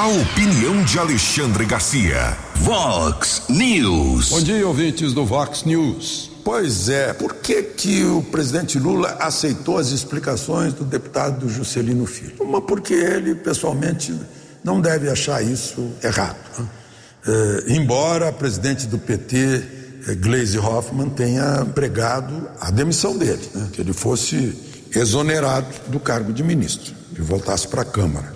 A 0.00 0.06
opinião 0.06 0.82
de 0.82 0.98
Alexandre 0.98 1.66
Garcia. 1.66 2.34
Vox 2.54 3.42
News. 3.50 4.30
Bom 4.30 4.40
dia, 4.40 4.66
ouvintes 4.66 5.12
do 5.12 5.26
Vox 5.26 5.64
News. 5.64 6.30
Pois 6.42 6.88
é, 6.88 7.12
por 7.12 7.34
que 7.34 7.62
que 7.62 8.02
o 8.06 8.22
presidente 8.22 8.78
Lula 8.78 9.18
aceitou 9.20 9.76
as 9.76 9.90
explicações 9.90 10.72
do 10.72 10.84
deputado 10.84 11.50
Juscelino 11.50 12.06
Filho? 12.06 12.32
Uma 12.40 12.62
porque 12.62 12.94
ele 12.94 13.34
pessoalmente 13.34 14.18
não 14.64 14.80
deve 14.80 15.10
achar 15.10 15.44
isso 15.44 15.92
errado. 16.02 16.38
Né? 16.58 16.66
É, 17.26 17.74
embora 17.74 18.30
a 18.30 18.32
presidente 18.32 18.86
do 18.86 18.96
PT, 18.98 19.62
é, 20.08 20.14
Gleisi 20.14 20.58
Hoffmann, 20.58 21.10
tenha 21.10 21.66
pregado 21.74 22.48
a 22.58 22.70
demissão 22.70 23.18
dele, 23.18 23.46
né? 23.54 23.68
que 23.70 23.82
ele 23.82 23.92
fosse 23.92 24.56
exonerado 24.96 25.68
do 25.88 26.00
cargo 26.00 26.32
de 26.32 26.42
ministro, 26.42 26.94
e 27.14 27.20
voltasse 27.20 27.68
para 27.68 27.82
a 27.82 27.84
Câmara. 27.84 28.32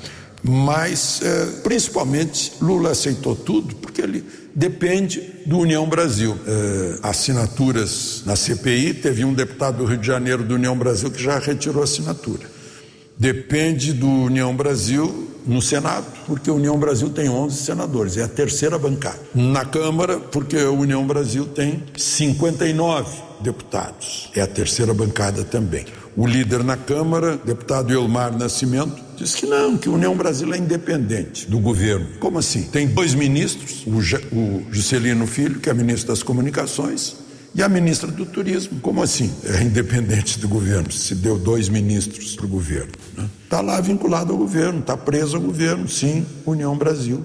Mas, 0.46 1.22
eh, 1.22 1.46
principalmente, 1.62 2.52
Lula 2.60 2.90
aceitou 2.90 3.34
tudo 3.34 3.74
porque 3.76 4.02
ele 4.02 4.22
depende 4.54 5.22
do 5.46 5.58
União 5.58 5.88
Brasil. 5.88 6.36
Eh, 6.46 6.98
assinaturas 7.02 8.22
na 8.26 8.36
CPI, 8.36 8.92
teve 8.92 9.24
um 9.24 9.32
deputado 9.32 9.78
do 9.78 9.86
Rio 9.86 9.96
de 9.96 10.06
Janeiro 10.06 10.44
do 10.44 10.54
União 10.54 10.76
Brasil 10.76 11.10
que 11.10 11.22
já 11.22 11.38
retirou 11.38 11.80
a 11.80 11.84
assinatura. 11.84 12.46
Depende 13.16 13.94
do 13.94 14.06
União 14.06 14.54
Brasil 14.54 15.30
no 15.46 15.62
Senado, 15.62 16.06
porque 16.26 16.50
a 16.50 16.52
União 16.52 16.78
Brasil 16.78 17.08
tem 17.08 17.28
11 17.28 17.62
senadores, 17.62 18.16
é 18.16 18.24
a 18.24 18.28
terceira 18.28 18.78
bancada. 18.78 19.20
Na 19.34 19.64
Câmara, 19.64 20.18
porque 20.18 20.58
a 20.58 20.70
União 20.70 21.06
Brasil 21.06 21.46
tem 21.46 21.82
59 21.96 23.22
deputados, 23.40 24.30
é 24.34 24.40
a 24.40 24.46
terceira 24.46 24.92
bancada 24.92 25.44
também. 25.44 25.86
O 26.16 26.26
líder 26.26 26.64
na 26.64 26.76
Câmara, 26.76 27.36
deputado 27.36 27.92
Elmar 27.92 28.36
Nascimento, 28.36 29.02
diz 29.16 29.34
que 29.34 29.46
não, 29.46 29.76
que 29.76 29.88
a 29.88 29.92
União 29.92 30.16
Brasil 30.16 30.52
é 30.52 30.58
independente 30.58 31.48
do 31.48 31.58
governo. 31.58 32.06
Como 32.20 32.38
assim? 32.38 32.62
Tem 32.64 32.86
dois 32.86 33.14
ministros, 33.14 33.84
o, 33.86 34.36
o 34.36 34.66
Juscelino 34.70 35.26
Filho, 35.26 35.60
que 35.60 35.70
é 35.70 35.74
ministro 35.74 36.08
das 36.08 36.22
Comunicações, 36.22 37.16
e 37.54 37.62
a 37.62 37.68
ministra 37.68 38.10
do 38.10 38.26
Turismo. 38.26 38.80
Como 38.80 39.02
assim? 39.02 39.32
É 39.44 39.62
independente 39.62 40.38
do 40.40 40.48
governo, 40.48 40.90
se 40.90 41.14
deu 41.14 41.38
dois 41.38 41.68
ministros 41.68 42.34
para 42.34 42.46
o 42.46 42.48
governo. 42.48 42.92
Está 43.10 43.22
né? 43.22 43.28
Tá 43.48 43.60
lá 43.60 43.80
vinculado 43.80 44.32
ao 44.32 44.38
governo, 44.38 44.80
está 44.80 44.96
preso 44.96 45.36
ao 45.36 45.42
governo, 45.42 45.88
sim, 45.88 46.26
União 46.44 46.76
Brasil. 46.76 47.24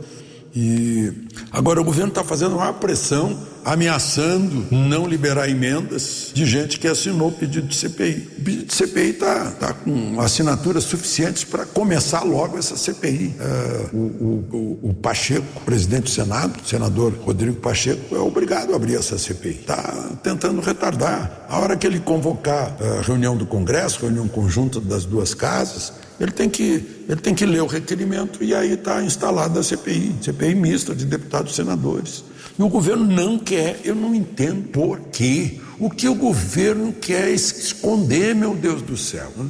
E 0.56 1.12
agora 1.52 1.80
o 1.82 1.84
governo 1.84 2.10
está 2.10 2.24
fazendo 2.24 2.56
uma 2.56 2.74
pressão, 2.74 3.38
ameaçando 3.64 4.66
não 4.72 5.06
liberar 5.06 5.50
emendas 5.50 6.32
de 6.34 6.46
gente 6.46 6.80
que 6.80 6.88
assinou 6.88 7.30
o 7.30 7.32
pedido 7.32 7.68
de 7.68 7.76
CPI. 7.76 8.28
O 8.40 8.42
pedido 8.42 8.66
de 8.66 8.74
CPI 8.74 9.10
está 9.10 9.52
tá 9.52 9.74
com 9.74 10.20
assinaturas 10.20 10.84
suficientes 10.84 11.44
para 11.44 11.66
começar 11.66 12.24
logo 12.24 12.58
essa 12.58 12.76
CPI. 12.78 13.36
É, 13.40 13.90
o, 13.94 13.98
o, 13.98 14.80
o, 14.90 14.94
Pacheco, 14.94 15.62
presidente 15.66 16.04
do 16.04 16.10
Senado, 16.10 16.54
senador 16.66 17.14
Rodrigo 17.22 17.58
Pacheco, 17.58 18.16
é 18.16 18.20
obrigado 18.20 18.74
a 18.74 18.76
abrir 18.76 18.96
essa 18.96 19.18
CPI. 19.18 19.60
Está 19.62 20.18
tentando 20.24 20.62
retardar. 20.62 21.46
A 21.50 21.60
hora 21.60 21.76
que 21.76 21.86
ele 21.86 22.00
convocar 22.00 22.76
a 22.82 23.02
reunião 23.02 23.36
do 23.36 23.46
Congresso, 23.46 24.02
reunião 24.02 24.28
conjunta 24.28 24.80
das 24.80 25.06
duas 25.06 25.34
casas, 25.34 25.94
ele 26.20 26.32
tem 26.32 26.50
que, 26.50 27.06
ele 27.08 27.22
tem 27.22 27.34
que 27.34 27.46
ler 27.46 27.62
o 27.62 27.66
requerimento 27.66 28.44
e 28.44 28.54
aí 28.54 28.74
está 28.74 29.02
instalada 29.02 29.62
a 29.62 29.64
CPI, 29.64 30.18
CPI 30.22 30.54
mista 30.54 30.94
de 30.94 31.06
deputados 31.20 31.54
e 31.54 31.56
senadores. 31.56 32.24
E 32.58 32.64
o 32.64 32.68
governo 32.68 33.06
não 33.06 33.38
quer, 33.38 33.80
eu 33.84 33.96
não 33.96 34.16
entendo 34.16 34.68
por 34.70 35.00
quê. 35.12 35.60
O 35.80 35.90
que 35.90 36.10
o 36.10 36.16
governo 36.16 36.92
quer 36.94 37.30
é 37.30 37.32
esconder, 37.32 38.36
meu 38.36 38.56
Deus 38.56 38.82
do 38.82 38.98
céu. 38.98 39.32
Né? 39.38 39.46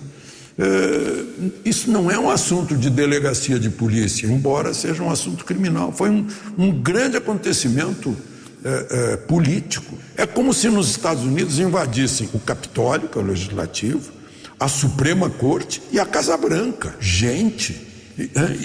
É, 0.59 1.23
isso 1.63 1.89
não 1.89 2.11
é 2.11 2.19
um 2.19 2.29
assunto 2.29 2.75
de 2.75 2.89
delegacia 2.89 3.57
de 3.57 3.69
polícia, 3.69 4.27
embora 4.27 4.73
seja 4.73 5.01
um 5.01 5.09
assunto 5.09 5.45
criminal. 5.45 5.91
Foi 5.91 6.09
um, 6.09 6.27
um 6.57 6.71
grande 6.71 7.17
acontecimento 7.17 8.15
é, 8.63 8.87
é, 8.89 9.17
político. 9.17 9.97
É 10.17 10.25
como 10.25 10.53
se 10.53 10.67
nos 10.69 10.89
Estados 10.89 11.23
Unidos 11.23 11.59
invadissem 11.59 12.29
o 12.33 12.39
Capitólio, 12.39 13.07
que 13.07 13.17
é 13.17 13.21
o 13.21 13.25
legislativo, 13.25 14.11
a 14.59 14.67
Suprema 14.67 15.29
Corte 15.29 15.81
e 15.91 15.99
a 15.99 16.05
Casa 16.05 16.35
Branca. 16.35 16.93
Gente, 16.99 17.88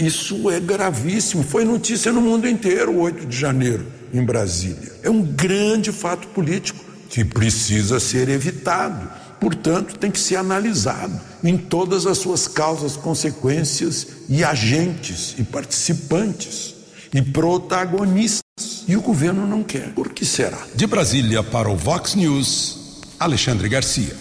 isso 0.00 0.50
é 0.50 0.58
gravíssimo. 0.58 1.42
Foi 1.42 1.64
notícia 1.64 2.12
no 2.12 2.20
mundo 2.20 2.48
inteiro, 2.48 2.92
o 2.92 3.00
8 3.00 3.26
de 3.26 3.36
janeiro, 3.36 3.86
em 4.12 4.24
Brasília. 4.24 4.92
É 5.02 5.10
um 5.10 5.22
grande 5.22 5.92
fato 5.92 6.28
político 6.28 6.84
que 7.08 7.24
precisa 7.24 8.00
ser 8.00 8.28
evitado. 8.28 9.08
Portanto, 9.40 9.98
tem 9.98 10.10
que 10.10 10.18
ser 10.18 10.36
analisado 10.36 11.20
em 11.42 11.56
todas 11.56 12.06
as 12.06 12.18
suas 12.18 12.48
causas, 12.48 12.96
consequências 12.96 14.06
e 14.28 14.42
agentes 14.42 15.34
e 15.38 15.44
participantes. 15.44 16.74
e 17.12 17.22
protagonistas. 17.22 18.42
E 18.88 18.96
o 18.96 19.00
governo 19.00 19.46
não 19.46 19.62
quer. 19.62 19.92
Por 19.94 20.08
que 20.08 20.24
será? 20.24 20.58
De 20.74 20.84
Brasília 20.84 21.44
para 21.44 21.70
o 21.70 21.76
Vox 21.76 22.16
News, 22.16 23.00
Alexandre 23.20 23.68
Garcia. 23.68 24.16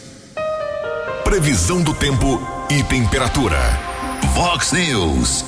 Previsão 1.24 1.82
do 1.82 1.93
tempo 1.96 2.39
e 2.69 2.84
temperatura. 2.84 3.93
Vox 4.34 4.72
News. 4.72 5.46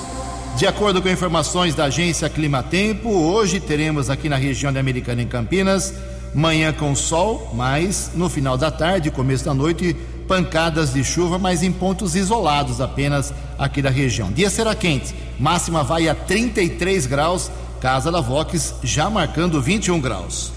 De 0.56 0.67
acordo 0.67 1.02
com 1.02 1.10
informações 1.10 1.74
da 1.74 1.86
agência 1.86 2.30
Climatempo, 2.30 3.10
hoje 3.10 3.60
teremos 3.60 4.12
aqui 4.12 4.30
na 4.30 4.36
região 4.36 4.71
de 4.71 4.78
Americana 4.78 5.24
em 5.24 5.28
Campinas, 5.28 5.91
manhã 6.36 6.71
com 6.71 6.95
sol, 6.95 7.52
mas 7.54 8.12
no 8.13 8.30
final 8.30 8.58
da 8.58 8.69
tarde, 8.69 9.10
começo 9.10 9.43
da 9.43 9.56
noite, 9.56 9.95
pancadas 10.28 10.93
de 10.93 11.04
chuva, 11.04 11.39
mas 11.39 11.63
em 11.63 11.71
pontos 11.71 12.15
isolados 12.15 12.80
apenas 12.80 13.34
aqui 13.58 13.82
da 13.82 13.89
região. 13.89 14.32
Dia 14.32 14.52
será 14.52 14.76
quente, 14.76 15.15
máxima 15.39 15.84
vai 15.84 16.08
a 16.08 16.13
33 16.13 17.08
graus, 17.08 17.50
casa 17.82 18.12
da 18.12 18.21
Vox 18.21 18.76
já 18.84 19.10
marcando 19.10 19.60
21 19.60 20.00
graus. 20.00 20.54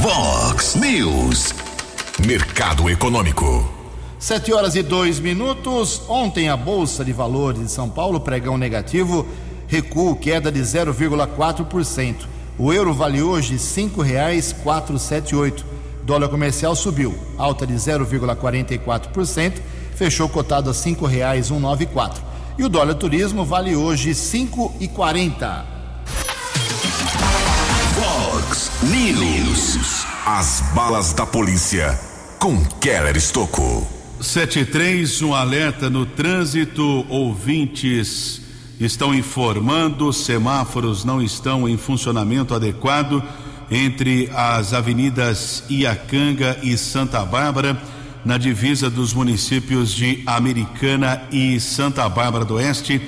Vox 0.00 0.76
News. 0.76 1.52
Mercado 2.24 2.88
Econômico. 2.88 3.77
Sete 4.18 4.52
horas 4.52 4.74
e 4.74 4.82
dois 4.82 5.20
minutos. 5.20 6.02
Ontem 6.08 6.48
a 6.48 6.56
Bolsa 6.56 7.04
de 7.04 7.12
Valores 7.12 7.60
de 7.62 7.70
São 7.70 7.88
Paulo, 7.88 8.18
pregão 8.18 8.58
negativo, 8.58 9.24
recuo, 9.68 10.16
queda 10.16 10.50
de 10.50 10.60
0,4%. 10.60 12.26
O 12.58 12.72
euro 12.72 12.92
vale 12.92 13.22
hoje 13.22 13.56
sete 14.98 15.36
oito. 15.36 15.64
Dólar 16.02 16.28
comercial 16.28 16.74
subiu, 16.74 17.14
alta 17.36 17.64
de 17.64 17.74
0,44%, 17.74 19.52
fechou 19.94 20.28
cotado 20.28 20.70
a 20.70 20.74
nove 21.60 21.86
quatro. 21.86 22.22
E 22.58 22.64
o 22.64 22.68
dólar 22.68 22.96
turismo 22.96 23.44
vale 23.44 23.76
hoje 23.76 24.14
e 24.80 24.88
quarenta. 24.88 25.64
Vox 27.94 28.70
News. 28.82 30.04
As 30.26 30.60
balas 30.74 31.12
da 31.12 31.24
polícia 31.24 31.96
com 32.40 32.64
Keller 32.80 33.16
Estocou. 33.16 33.97
73, 34.20 35.22
um 35.22 35.32
alerta 35.32 35.88
no 35.88 36.04
trânsito. 36.04 37.06
Ouvintes 37.08 38.40
estão 38.80 39.14
informando: 39.14 40.12
semáforos 40.12 41.04
não 41.04 41.22
estão 41.22 41.68
em 41.68 41.76
funcionamento 41.76 42.54
adequado 42.54 43.22
entre 43.70 44.28
as 44.34 44.72
avenidas 44.72 45.62
Iacanga 45.68 46.58
e 46.62 46.76
Santa 46.76 47.24
Bárbara, 47.24 47.80
na 48.24 48.38
divisa 48.38 48.90
dos 48.90 49.12
municípios 49.12 49.92
de 49.92 50.22
Americana 50.26 51.22
e 51.30 51.60
Santa 51.60 52.08
Bárbara 52.08 52.44
do 52.44 52.54
Oeste. 52.54 53.00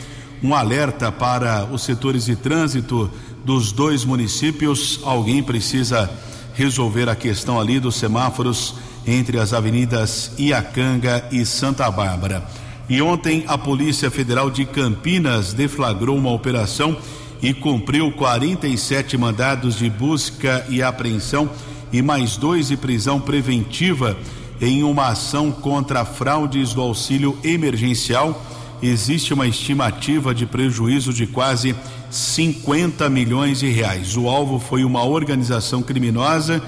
Um 0.42 0.54
alerta 0.54 1.10
para 1.10 1.66
os 1.66 1.82
setores 1.82 2.26
de 2.26 2.36
trânsito 2.36 3.10
dos 3.44 3.72
dois 3.72 4.04
municípios. 4.04 5.00
Alguém 5.02 5.42
precisa 5.42 6.08
resolver 6.54 7.08
a 7.08 7.16
questão 7.16 7.58
ali 7.58 7.80
dos 7.80 7.96
semáforos 7.96 8.74
entre 9.06 9.38
as 9.38 9.52
avenidas 9.52 10.32
Iacanga 10.38 11.24
e 11.30 11.44
Santa 11.44 11.90
Bárbara. 11.90 12.44
E 12.88 13.00
ontem 13.00 13.44
a 13.46 13.56
Polícia 13.56 14.10
Federal 14.10 14.50
de 14.50 14.64
Campinas 14.64 15.52
deflagrou 15.52 16.16
uma 16.16 16.32
operação 16.32 16.96
e 17.42 17.54
cumpriu 17.54 18.10
47 18.12 19.16
mandados 19.16 19.78
de 19.78 19.88
busca 19.88 20.66
e 20.68 20.82
apreensão 20.82 21.48
e 21.92 22.02
mais 22.02 22.36
dois 22.36 22.68
de 22.68 22.76
prisão 22.76 23.20
preventiva 23.20 24.16
em 24.60 24.82
uma 24.82 25.08
ação 25.08 25.50
contra 25.50 26.04
fraudes 26.04 26.74
do 26.74 26.82
auxílio 26.82 27.38
emergencial. 27.42 28.44
Existe 28.82 29.32
uma 29.32 29.46
estimativa 29.46 30.34
de 30.34 30.46
prejuízo 30.46 31.12
de 31.12 31.26
quase 31.26 31.74
50 32.10 33.08
milhões 33.08 33.60
de 33.60 33.68
reais. 33.70 34.16
O 34.16 34.28
alvo 34.28 34.58
foi 34.58 34.84
uma 34.84 35.04
organização 35.04 35.82
criminosa 35.82 36.62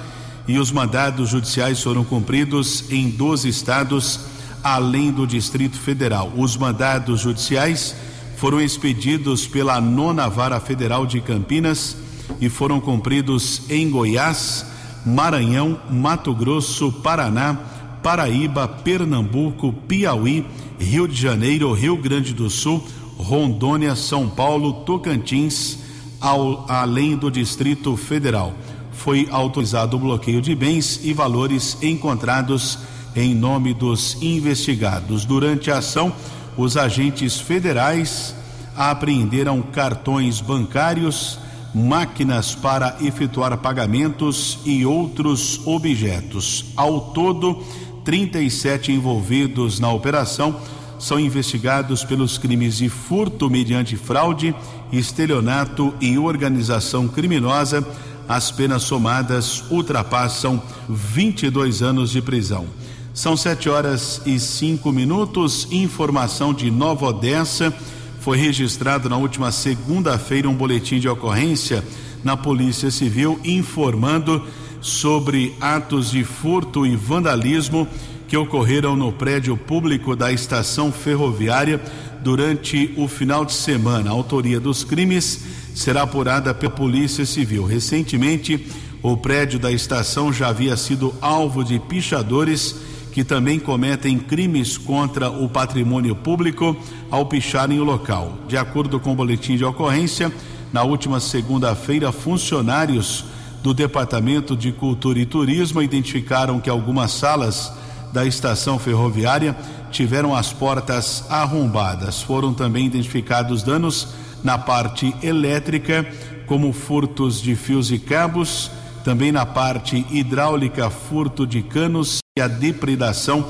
e 0.46 0.59
os 0.59 0.72
mandados 0.72 1.28
judiciais 1.28 1.83
foram 1.83 2.05
cumpridos 2.05 2.90
em 2.90 3.09
12 3.09 3.48
estados, 3.48 4.20
além 4.62 5.12
do 5.12 5.26
Distrito 5.26 5.78
Federal. 5.78 6.33
Os 6.37 6.57
mandados 6.57 7.20
judiciais 7.20 7.94
foram 8.37 8.61
expedidos 8.61 9.46
pela 9.46 9.81
Nona 9.81 10.28
Vara 10.28 10.59
Federal 10.59 11.07
de 11.07 11.20
Campinas 11.20 11.96
e 12.40 12.48
foram 12.48 12.81
cumpridos 12.81 13.62
em 13.70 13.88
Goiás, 13.88 14.66
Maranhão, 15.07 15.81
Mato 15.90 16.35
Grosso, 16.35 16.90
Paraná, 16.90 17.57
Paraíba, 18.02 18.66
Pernambuco, 18.66 19.72
Piauí, 19.72 20.44
Rio 20.78 21.07
de 21.07 21.20
Janeiro, 21.20 21.72
Rio 21.72 21.96
Grande 21.96 22.35
do 22.35 22.50
Sul, 22.50 22.85
Rondônia, 23.16 23.94
São 23.94 24.28
Paulo, 24.28 24.85
Tocantins, 24.85 25.78
ao, 26.20 26.64
além 26.68 27.16
do 27.16 27.31
Distrito 27.31 27.96
Federal 27.96 28.55
foi 29.03 29.27
autorizado 29.33 29.97
o 29.97 30.01
bloqueio 30.01 30.41
de 30.41 30.55
bens 30.55 31.01
e 31.03 31.12
valores 31.12 31.77
encontrados 31.83 32.79
em 33.17 33.35
nome 33.35 33.75
dos 33.75 34.17
investigados. 34.23 35.25
Durante 35.25 35.73
a 35.73 35.79
ação, 35.79 36.12
os 36.57 36.77
agentes 36.77 37.41
federais 37.41 38.33
apreenderam 38.77 39.61
cartões 39.61 40.41
bancários, 40.41 41.37
máquinas 41.75 42.55
para 42.55 42.97
efetuar 43.01 43.59
pagamentos 43.59 44.61
e 44.65 44.87
outros 44.87 45.61
objetos. 45.67 46.67
Ao 46.77 47.01
todo, 47.12 47.61
37 48.05 48.93
envolvidos 48.93 49.81
na 49.81 49.91
operação 49.91 50.61
são 50.97 51.19
investigados 51.19 52.05
pelos 52.05 52.38
crimes 52.38 52.77
de 52.77 52.88
furto 52.88 53.51
mediante 53.51 53.97
fraude, 53.97 54.55
estelionato 54.93 55.93
e 56.01 56.17
organização 56.17 57.09
criminosa 57.09 57.85
as 58.28 58.50
penas 58.50 58.82
somadas 58.82 59.64
ultrapassam 59.70 60.62
22 60.88 61.82
anos 61.82 62.11
de 62.11 62.22
prisão. 62.22 62.66
São 63.14 63.37
sete 63.37 63.68
horas 63.68 64.22
e 64.24 64.40
cinco 64.40 64.90
minutos. 64.90 65.68
Informação 65.70 66.54
de 66.54 66.70
Nova 66.70 67.06
Odessa. 67.06 67.72
Foi 68.20 68.38
registrado 68.38 69.08
na 69.08 69.16
última 69.16 69.52
segunda-feira 69.52 70.48
um 70.48 70.54
boletim 70.54 70.98
de 70.98 71.08
ocorrência 71.08 71.85
na 72.24 72.37
Polícia 72.37 72.90
Civil 72.90 73.38
informando 73.44 74.42
sobre 74.80 75.54
atos 75.61 76.11
de 76.11 76.24
furto 76.24 76.87
e 76.87 76.96
vandalismo 76.96 77.87
que 78.26 78.37
ocorreram 78.37 78.96
no 78.96 79.12
prédio 79.12 79.56
público 79.58 80.16
da 80.16 80.32
estação 80.32 80.90
ferroviária 80.90 81.80
durante 82.22 82.94
o 82.96 83.06
final 83.06 83.44
de 83.44 83.52
semana. 83.52 84.08
A 84.08 84.12
autoria 84.14 84.58
dos 84.58 84.85
crimes 84.85 85.44
será 85.74 86.02
apurada 86.02 86.54
pela 86.54 86.72
Polícia 86.72 87.24
Civil. 87.24 87.64
Recentemente, 87.64 88.66
o 89.02 89.16
prédio 89.16 89.58
da 89.58 89.72
estação 89.72 90.32
já 90.32 90.48
havia 90.48 90.76
sido 90.76 91.14
alvo 91.20 91.64
de 91.64 91.78
pichadores 91.78 92.76
que 93.12 93.22
também 93.22 93.58
cometem 93.58 94.18
crimes 94.18 94.78
contra 94.78 95.30
o 95.30 95.48
patrimônio 95.48 96.16
público 96.16 96.76
ao 97.11 97.26
picharem 97.26 97.78
o 97.78 97.85
local. 97.85 98.38
De 98.48 98.56
acordo 98.56 98.98
com 98.98 99.12
o 99.12 99.14
boletim 99.16 99.56
de 99.56 99.64
ocorrência, 99.64 100.32
na 100.72 100.82
última 100.82 101.20
segunda-feira, 101.20 102.11
funcionários 102.11 103.24
do 103.62 103.74
Departamento 103.74 104.56
de 104.56 104.72
Cultura 104.72 105.18
e 105.18 105.26
Turismo 105.26 105.82
identificaram 105.82 106.58
que 106.58 106.70
algumas 106.70 107.12
salas 107.12 107.70
da 108.12 108.24
estação 108.24 108.78
ferroviária 108.78 109.56
tiveram 109.90 110.35
as 110.35 110.52
portas 110.52 111.24
arrombadas. 111.28 112.22
Foram 112.22 112.54
também 112.54 112.87
identificados 112.87 113.62
danos 113.62 114.08
na 114.42 114.59
parte 114.59 115.14
elétrica, 115.22 116.07
como 116.46 116.72
furtos 116.72 117.40
de 117.40 117.55
fios 117.55 117.90
e 117.90 117.98
cabos, 117.98 118.70
também 119.05 119.33
na 119.33 119.44
parte 119.44 120.07
hidráulica, 120.11 120.90
furto 120.90 121.46
de 121.46 121.62
canos 121.62 122.18
e 122.37 122.40
a 122.40 122.48
depredação 122.48 123.46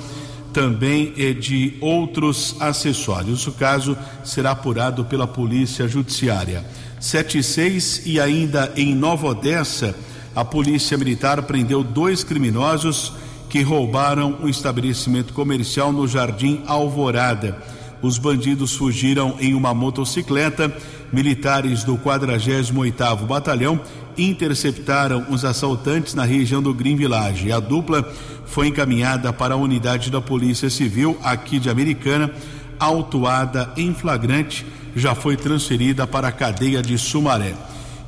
também 0.52 1.14
é 1.16 1.32
de 1.32 1.76
outros 1.80 2.56
acessórios. 2.60 3.46
O 3.46 3.52
caso 3.52 3.96
será 4.22 4.50
apurado 4.50 5.04
pela 5.04 5.26
Polícia 5.26 5.88
Judiciária. 5.88 6.64
76 7.00 8.02
e 8.06 8.20
ainda 8.20 8.72
em 8.76 8.94
Nova 8.94 9.28
Odessa, 9.28 9.94
a 10.34 10.44
Polícia 10.44 10.96
Militar 10.96 11.42
prendeu 11.42 11.82
dois 11.82 12.22
criminosos 12.22 13.12
que 13.48 13.60
roubaram 13.62 14.38
um 14.42 14.48
estabelecimento 14.48 15.34
comercial 15.34 15.92
no 15.92 16.06
Jardim 16.06 16.62
Alvorada. 16.66 17.58
Os 18.02 18.18
bandidos 18.18 18.74
fugiram 18.74 19.36
em 19.38 19.54
uma 19.54 19.72
motocicleta. 19.72 20.74
Militares 21.12 21.84
do 21.84 21.96
48º 21.96 23.24
Batalhão 23.26 23.80
interceptaram 24.18 25.26
os 25.30 25.44
assaltantes 25.44 26.12
na 26.14 26.24
região 26.24 26.60
do 26.60 26.74
Green 26.74 26.96
Village. 26.96 27.52
A 27.52 27.60
dupla 27.60 28.02
foi 28.44 28.66
encaminhada 28.66 29.32
para 29.32 29.54
a 29.54 29.56
unidade 29.56 30.10
da 30.10 30.20
Polícia 30.20 30.68
Civil 30.68 31.16
aqui 31.22 31.58
de 31.58 31.70
Americana, 31.70 32.30
autuada 32.78 33.72
em 33.76 33.94
flagrante, 33.94 34.66
já 34.96 35.14
foi 35.14 35.36
transferida 35.36 36.06
para 36.06 36.28
a 36.28 36.32
cadeia 36.32 36.82
de 36.82 36.98
Sumaré. 36.98 37.54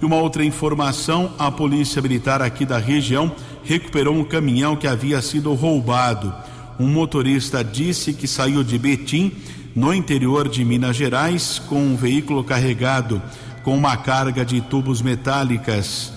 E 0.02 0.04
uma 0.04 0.16
outra 0.16 0.44
informação: 0.44 1.32
a 1.38 1.50
Polícia 1.50 2.02
Militar 2.02 2.42
aqui 2.42 2.66
da 2.66 2.78
região 2.78 3.32
recuperou 3.62 4.14
um 4.14 4.24
caminhão 4.24 4.76
que 4.76 4.86
havia 4.86 5.22
sido 5.22 5.54
roubado. 5.54 6.34
Um 6.78 6.88
motorista 6.88 7.62
disse 7.62 8.12
que 8.12 8.26
saiu 8.26 8.64
de 8.64 8.76
Betim 8.78 9.32
no 9.74 9.92
interior 9.92 10.48
de 10.48 10.64
Minas 10.64 10.96
Gerais 10.96 11.58
com 11.58 11.80
um 11.80 11.96
veículo 11.96 12.44
carregado 12.44 13.20
com 13.62 13.76
uma 13.76 13.96
carga 13.96 14.44
de 14.44 14.60
tubos 14.60 15.00
metálicas, 15.02 16.12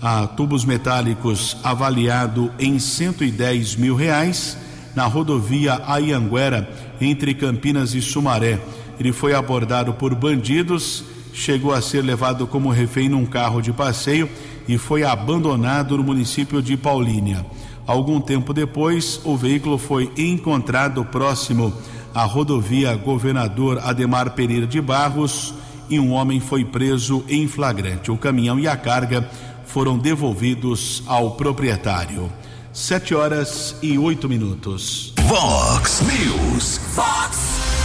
a 0.00 0.26
tubos 0.26 0.64
metálicos 0.64 1.56
avaliado 1.62 2.50
em 2.58 2.78
110 2.78 3.76
mil 3.76 3.94
reais 3.94 4.56
na 4.94 5.04
rodovia 5.06 5.82
Ayanguera 5.86 6.68
entre 7.00 7.34
Campinas 7.34 7.94
e 7.94 8.00
Sumaré. 8.00 8.60
Ele 8.98 9.12
foi 9.12 9.34
abordado 9.34 9.92
por 9.94 10.14
bandidos, 10.14 11.04
chegou 11.34 11.72
a 11.72 11.82
ser 11.82 12.02
levado 12.02 12.46
como 12.46 12.70
refém 12.70 13.08
num 13.08 13.26
carro 13.26 13.60
de 13.60 13.72
passeio 13.72 14.28
e 14.68 14.78
foi 14.78 15.02
abandonado 15.02 15.96
no 15.96 16.04
município 16.04 16.62
de 16.62 16.76
Paulínia. 16.76 17.44
Algum 17.84 18.20
tempo 18.20 18.54
depois, 18.54 19.20
o 19.24 19.36
veículo 19.36 19.76
foi 19.76 20.12
encontrado 20.16 21.04
próximo 21.04 21.74
à 22.14 22.24
rodovia 22.24 22.94
Governador 22.96 23.78
Ademar 23.82 24.30
Pereira 24.30 24.66
de 24.66 24.80
Barros 24.80 25.54
e 25.88 25.98
um 25.98 26.12
homem 26.12 26.40
foi 26.40 26.64
preso 26.64 27.24
em 27.28 27.46
flagrante. 27.46 28.10
O 28.10 28.16
caminhão 28.16 28.58
e 28.58 28.66
a 28.66 28.76
carga 28.76 29.28
foram 29.66 29.98
devolvidos 29.98 31.02
ao 31.06 31.32
proprietário. 31.32 32.30
Sete 32.72 33.14
horas 33.14 33.76
e 33.82 33.98
oito 33.98 34.28
minutos. 34.28 35.12
Vox 35.26 36.00
News. 36.00 36.78
Fox 36.94 37.38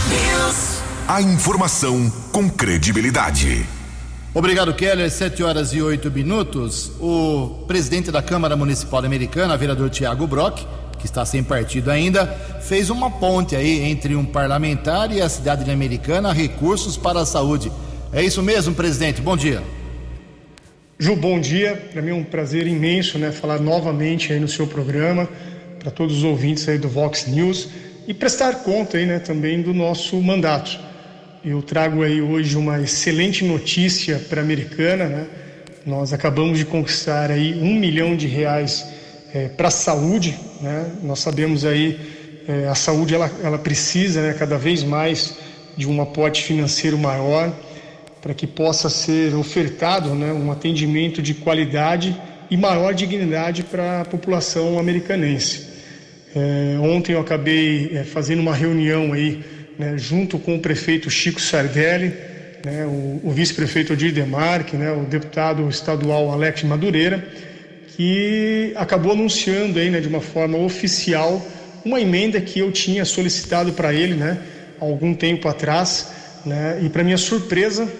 News. 0.08 0.82
A 1.06 1.20
informação 1.20 2.10
com 2.32 2.48
credibilidade. 2.48 3.66
Obrigado, 4.34 4.74
Keller. 4.74 5.10
Sete 5.10 5.42
horas 5.42 5.72
e 5.72 5.82
oito 5.82 6.10
minutos. 6.10 6.92
O 7.00 7.64
presidente 7.66 8.10
da 8.10 8.22
Câmara 8.22 8.56
Municipal 8.56 9.04
Americana, 9.04 9.56
vereador 9.56 9.90
Tiago 9.90 10.26
Brock, 10.26 10.66
que 10.98 11.06
está 11.06 11.24
sem 11.24 11.42
partido 11.42 11.90
ainda, 11.90 12.26
fez 12.60 12.90
uma 12.90 13.10
ponte 13.10 13.54
aí 13.56 13.84
entre 13.84 14.14
um 14.14 14.24
parlamentar 14.24 15.12
e 15.12 15.22
a 15.22 15.28
cidade 15.28 15.64
de 15.64 15.70
Americana, 15.70 16.32
recursos 16.32 16.96
para 16.96 17.20
a 17.20 17.26
saúde. 17.26 17.70
É 18.12 18.22
isso 18.22 18.42
mesmo, 18.42 18.74
presidente? 18.74 19.20
Bom 19.20 19.36
dia. 19.36 19.62
Ju, 20.98 21.14
bom 21.14 21.38
dia. 21.38 21.76
Para 21.92 22.02
mim 22.02 22.10
é 22.10 22.14
um 22.14 22.24
prazer 22.24 22.66
imenso, 22.66 23.18
né, 23.18 23.30
falar 23.30 23.60
novamente 23.60 24.32
aí 24.32 24.40
no 24.40 24.48
seu 24.48 24.66
programa 24.66 25.28
para 25.78 25.90
todos 25.90 26.18
os 26.18 26.24
ouvintes 26.24 26.68
aí 26.68 26.76
do 26.76 26.88
Vox 26.88 27.26
News 27.26 27.68
e 28.06 28.12
prestar 28.12 28.56
conta 28.64 28.98
aí, 28.98 29.06
né, 29.06 29.18
também 29.18 29.62
do 29.62 29.72
nosso 29.72 30.20
mandato. 30.20 30.78
Eu 31.44 31.62
trago 31.62 32.02
aí 32.02 32.20
hoje 32.20 32.56
uma 32.56 32.80
excelente 32.80 33.44
notícia 33.44 34.18
para 34.28 34.40
a 34.40 34.44
Americana, 34.44 35.04
né? 35.04 35.26
Nós 35.86 36.12
acabamos 36.12 36.58
de 36.58 36.64
conquistar 36.64 37.30
aí 37.30 37.54
um 37.54 37.74
milhão 37.74 38.16
de 38.16 38.26
reais 38.26 38.84
é, 39.34 39.48
para 39.48 39.68
a 39.68 39.70
saúde, 39.70 40.38
né? 40.60 40.90
Nós 41.02 41.20
sabemos 41.20 41.64
aí 41.64 41.98
é, 42.48 42.66
a 42.66 42.74
saúde 42.74 43.14
ela, 43.14 43.30
ela 43.42 43.58
precisa, 43.58 44.22
né, 44.22 44.34
cada 44.38 44.56
vez 44.56 44.82
mais 44.82 45.36
de 45.76 45.86
um 45.86 46.00
aporte 46.00 46.42
financeiro 46.42 46.96
maior 46.96 47.52
para 48.22 48.32
que 48.34 48.46
possa 48.46 48.88
ser 48.88 49.34
ofertado 49.34 50.14
né, 50.14 50.32
um 50.32 50.50
atendimento 50.50 51.20
de 51.20 51.34
qualidade 51.34 52.18
e 52.50 52.56
maior 52.56 52.94
dignidade 52.94 53.62
para 53.62 54.00
a 54.00 54.04
população 54.04 54.78
americanense. 54.78 55.68
É, 56.34 56.78
ontem 56.80 57.12
eu 57.12 57.20
acabei 57.20 57.90
é, 57.92 58.04
fazendo 58.04 58.40
uma 58.40 58.54
reunião 58.54 59.12
aí 59.12 59.44
né, 59.78 59.96
junto 59.96 60.38
com 60.38 60.56
o 60.56 60.58
prefeito 60.58 61.10
Chico 61.10 61.40
Sardelli, 61.40 62.14
né, 62.64 62.84
o, 62.86 63.20
o 63.24 63.30
vice-prefeito 63.30 63.92
Odir 63.92 64.12
Demarque, 64.12 64.76
né, 64.76 64.90
o 64.90 65.04
deputado 65.04 65.68
estadual 65.68 66.32
Alex 66.32 66.62
Madureira, 66.64 67.24
que 67.98 68.72
acabou 68.76 69.10
anunciando 69.10 69.76
aí, 69.76 69.90
né, 69.90 69.98
de 69.98 70.06
uma 70.06 70.20
forma 70.20 70.56
oficial 70.56 71.44
uma 71.84 72.00
emenda 72.00 72.40
que 72.40 72.60
eu 72.60 72.70
tinha 72.70 73.04
solicitado 73.04 73.72
para 73.72 73.92
ele 73.92 74.14
né, 74.14 74.38
algum 74.78 75.12
tempo 75.12 75.48
atrás. 75.48 76.08
Né, 76.46 76.78
e 76.82 76.88
para 76.88 77.02
minha 77.02 77.18
surpresa, 77.18 77.90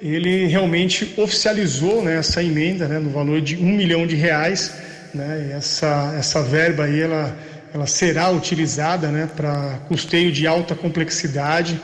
ele 0.00 0.46
realmente 0.46 1.14
oficializou 1.16 2.00
né, 2.00 2.18
essa 2.18 2.42
emenda 2.42 2.86
né, 2.86 3.00
no 3.00 3.10
valor 3.10 3.40
de 3.40 3.56
um 3.56 3.72
milhão 3.72 4.06
de 4.06 4.14
reais. 4.14 4.72
Né, 5.12 5.52
essa, 5.56 6.14
essa 6.16 6.42
verba 6.42 6.84
aí, 6.84 7.00
ela 7.00 7.36
ela 7.72 7.86
será 7.86 8.30
utilizada 8.30 9.08
né, 9.08 9.28
para 9.36 9.78
custeio 9.86 10.32
de 10.32 10.46
alta 10.46 10.74
complexidade, 10.74 11.80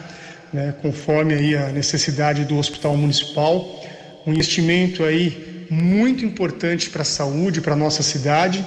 né, 0.52 0.74
conforme 0.82 1.34
aí 1.34 1.56
a 1.56 1.68
necessidade 1.68 2.44
do 2.44 2.58
hospital 2.58 2.96
municipal, 2.96 3.84
um 4.26 4.32
investimento 4.32 5.04
aí 5.04 5.55
muito 5.70 6.24
importante 6.24 6.90
para 6.90 7.02
a 7.02 7.04
saúde, 7.04 7.60
para 7.60 7.74
a 7.74 7.76
nossa 7.76 8.02
cidade, 8.02 8.64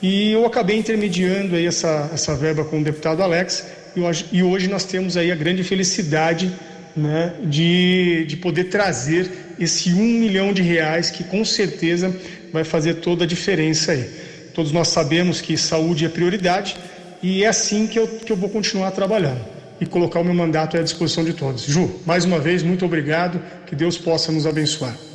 e 0.00 0.32
eu 0.32 0.46
acabei 0.46 0.76
intermediando 0.76 1.56
aí 1.56 1.66
essa, 1.66 2.10
essa 2.12 2.34
verba 2.34 2.64
com 2.64 2.80
o 2.80 2.84
deputado 2.84 3.22
Alex, 3.22 3.66
e 3.96 4.00
hoje, 4.00 4.26
e 4.30 4.42
hoje 4.42 4.68
nós 4.68 4.84
temos 4.84 5.16
aí 5.16 5.32
a 5.32 5.34
grande 5.34 5.64
felicidade 5.64 6.52
né, 6.96 7.34
de, 7.44 8.24
de 8.26 8.36
poder 8.36 8.64
trazer 8.64 9.30
esse 9.58 9.92
um 9.92 10.04
milhão 10.04 10.52
de 10.52 10.62
reais 10.62 11.10
que 11.10 11.24
com 11.24 11.44
certeza 11.44 12.14
vai 12.52 12.64
fazer 12.64 12.94
toda 12.94 13.24
a 13.24 13.26
diferença 13.26 13.92
aí. 13.92 14.08
Todos 14.54 14.72
nós 14.72 14.88
sabemos 14.88 15.40
que 15.40 15.56
saúde 15.56 16.04
é 16.04 16.08
prioridade 16.08 16.76
e 17.22 17.44
é 17.44 17.48
assim 17.48 17.86
que 17.86 17.98
eu, 17.98 18.06
que 18.06 18.30
eu 18.30 18.36
vou 18.36 18.48
continuar 18.48 18.90
trabalhando 18.92 19.40
e 19.80 19.86
colocar 19.86 20.20
o 20.20 20.24
meu 20.24 20.34
mandato 20.34 20.76
à 20.76 20.82
disposição 20.82 21.24
de 21.24 21.32
todos. 21.32 21.64
Ju, 21.64 22.00
mais 22.04 22.24
uma 22.24 22.38
vez, 22.38 22.62
muito 22.62 22.84
obrigado. 22.84 23.40
Que 23.66 23.76
Deus 23.76 23.96
possa 23.96 24.32
nos 24.32 24.46
abençoar. 24.46 25.07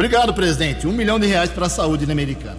Obrigado, 0.00 0.32
presidente. 0.32 0.86
Um 0.86 0.94
milhão 0.94 1.20
de 1.20 1.26
reais 1.26 1.50
para 1.50 1.66
a 1.66 1.68
saúde 1.68 2.06
na 2.06 2.14
Americana. 2.14 2.56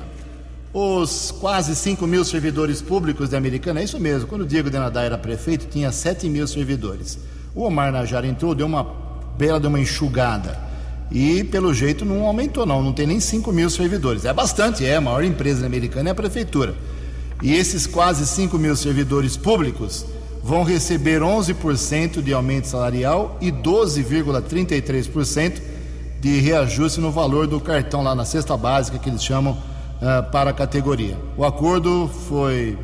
Os 0.72 1.32
quase 1.32 1.76
5 1.76 2.06
mil 2.06 2.24
servidores 2.24 2.84
públicos 2.84 3.30
da 3.30 3.38
Americana, 3.40 3.80
é 3.80 3.84
isso 3.84 4.00
mesmo. 4.00 4.28
Quando 4.28 4.42
o 4.42 4.46
Diego 4.46 4.70
Denadá 4.70 5.02
era 5.02 5.18
prefeito, 5.18 5.66
tinha 5.66 5.92
7 5.92 6.30
mil 6.30 6.48
servidores. 6.48 7.18
O 7.56 7.64
Omar 7.64 7.92
Najar 7.92 8.26
entrou, 8.26 8.54
deu 8.54 8.68
uma 8.68 8.84
bela 9.40 9.60
de 9.60 9.66
uma 9.66 9.80
enxugada 9.80 10.56
e 11.12 11.44
pelo 11.46 11.74
jeito 11.74 12.06
não 12.06 12.28
aumentou 12.28 12.64
não, 12.64 12.80
não 12.80 12.94
tem 12.94 13.08
nem 13.08 13.20
5 13.20 13.52
mil 13.52 13.72
servidores. 13.72 14.24
É 14.24 14.32
bastante, 14.32 14.86
é, 14.86 14.98
a 14.98 15.02
maior 15.02 15.24
empresa 15.24 15.66
americana 15.66 16.10
é 16.10 16.12
a 16.12 16.16
prefeitura. 16.16 16.76
E 17.42 17.56
esses 17.56 17.88
quase 17.88 18.28
5 18.28 18.56
mil 18.60 18.76
servidores 18.76 19.36
públicos 19.36 20.06
vão 20.44 20.62
receber 20.62 21.22
11% 21.22 22.22
de 22.22 22.34
aumento 22.34 22.68
salarial 22.68 23.36
e 23.42 23.52
12,33% 23.52 25.71
de 26.22 26.40
reajuste 26.40 27.02
no 27.02 27.12
valor 27.12 27.48
do 27.48 27.60
cartão 27.60 28.02
lá 28.04 28.16
na 28.16 28.24
cesta 28.24 28.56
básica 28.56 29.00
que 29.00 29.10
eles 29.10 29.24
chamam 29.24 29.54
uh, 29.54 30.32
para 30.32 30.52
a 30.52 30.54
categoria. 30.54 31.18
O 31.36 31.44
acordo 31.44 32.08
foi 32.30 32.78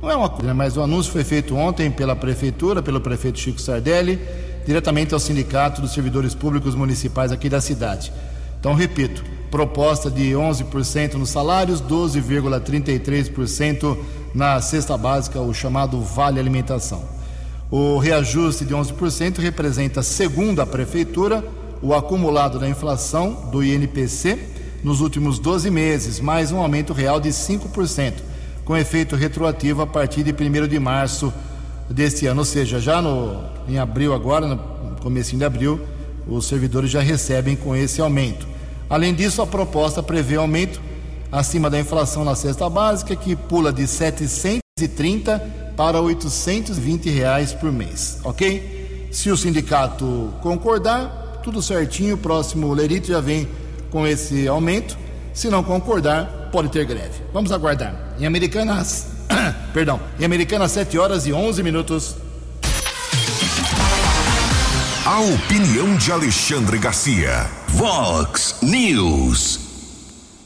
não 0.00 0.08
é 0.10 0.16
um 0.16 0.24
acordo, 0.24 0.46
né, 0.46 0.52
mas 0.52 0.76
o 0.76 0.82
anúncio 0.82 1.10
foi 1.10 1.24
feito 1.24 1.56
ontem 1.56 1.90
pela 1.90 2.14
prefeitura, 2.14 2.80
pelo 2.80 3.00
prefeito 3.00 3.40
Chico 3.40 3.60
Sardelli 3.60 4.20
diretamente 4.64 5.12
ao 5.14 5.20
Sindicato 5.20 5.80
dos 5.80 5.92
Servidores 5.92 6.34
Públicos 6.34 6.74
Municipais 6.74 7.30
aqui 7.30 7.48
da 7.48 7.60
cidade. 7.60 8.12
Então, 8.58 8.74
repito, 8.74 9.22
proposta 9.50 10.10
de 10.10 10.32
11% 10.32 11.14
nos 11.14 11.30
salários, 11.30 11.80
12,33% 11.80 13.96
na 14.34 14.60
cesta 14.60 14.98
básica, 14.98 15.40
o 15.40 15.54
chamado 15.54 16.00
Vale 16.00 16.40
Alimentação. 16.40 17.04
O 17.70 17.98
reajuste 17.98 18.64
de 18.64 18.74
11% 18.74 19.38
representa, 19.38 20.02
segundo 20.02 20.60
a 20.60 20.66
Prefeitura, 20.66 21.44
o 21.82 21.94
acumulado 21.94 22.58
da 22.58 22.68
inflação 22.68 23.48
do 23.50 23.62
INPC 23.62 24.38
nos 24.82 25.00
últimos 25.00 25.38
12 25.38 25.70
meses, 25.70 26.20
mais 26.20 26.52
um 26.52 26.58
aumento 26.58 26.92
real 26.92 27.20
de 27.20 27.30
5%, 27.30 28.14
com 28.64 28.76
efeito 28.76 29.16
retroativo 29.16 29.82
a 29.82 29.86
partir 29.86 30.22
de 30.22 30.32
1 30.32 30.68
de 30.68 30.78
março 30.78 31.32
deste 31.88 32.26
ano, 32.26 32.40
ou 32.40 32.44
seja, 32.44 32.80
já 32.80 33.00
no, 33.00 33.42
em 33.68 33.78
abril 33.78 34.14
agora, 34.14 34.46
no 34.46 34.58
começo 35.00 35.36
de 35.36 35.44
abril, 35.44 35.80
os 36.26 36.46
servidores 36.46 36.90
já 36.90 37.00
recebem 37.00 37.56
com 37.56 37.74
esse 37.74 38.00
aumento. 38.00 38.46
Além 38.88 39.14
disso, 39.14 39.42
a 39.42 39.46
proposta 39.46 40.02
prevê 40.02 40.36
aumento 40.36 40.80
acima 41.30 41.68
da 41.68 41.78
inflação 41.78 42.24
na 42.24 42.34
cesta 42.34 42.68
básica, 42.68 43.14
que 43.14 43.34
pula 43.34 43.72
de 43.72 43.86
730 43.86 45.38
para 45.76 46.00
820 46.00 47.10
reais 47.10 47.52
por 47.52 47.70
mês, 47.70 48.18
ok? 48.24 49.08
Se 49.12 49.30
o 49.30 49.36
sindicato 49.36 50.32
concordar, 50.40 51.25
tudo 51.46 51.62
certinho, 51.62 52.16
o 52.16 52.18
próximo 52.18 52.74
Lerito 52.74 53.06
já 53.06 53.20
vem 53.20 53.48
com 53.88 54.04
esse 54.04 54.48
aumento. 54.48 54.98
Se 55.32 55.48
não 55.48 55.62
concordar, 55.62 56.48
pode 56.50 56.70
ter 56.70 56.84
greve. 56.84 57.22
Vamos 57.32 57.52
aguardar. 57.52 57.94
Em 58.18 58.26
Americanas, 58.26 59.06
Perdão. 59.72 60.00
Em 60.18 60.24
Americana, 60.24 60.66
7 60.66 60.98
horas 60.98 61.24
e 61.24 61.32
11 61.32 61.62
minutos. 61.62 62.16
A 65.04 65.20
opinião 65.20 65.96
de 65.96 66.10
Alexandre 66.10 66.78
Garcia. 66.78 67.48
Vox 67.68 68.56
News. 68.60 69.60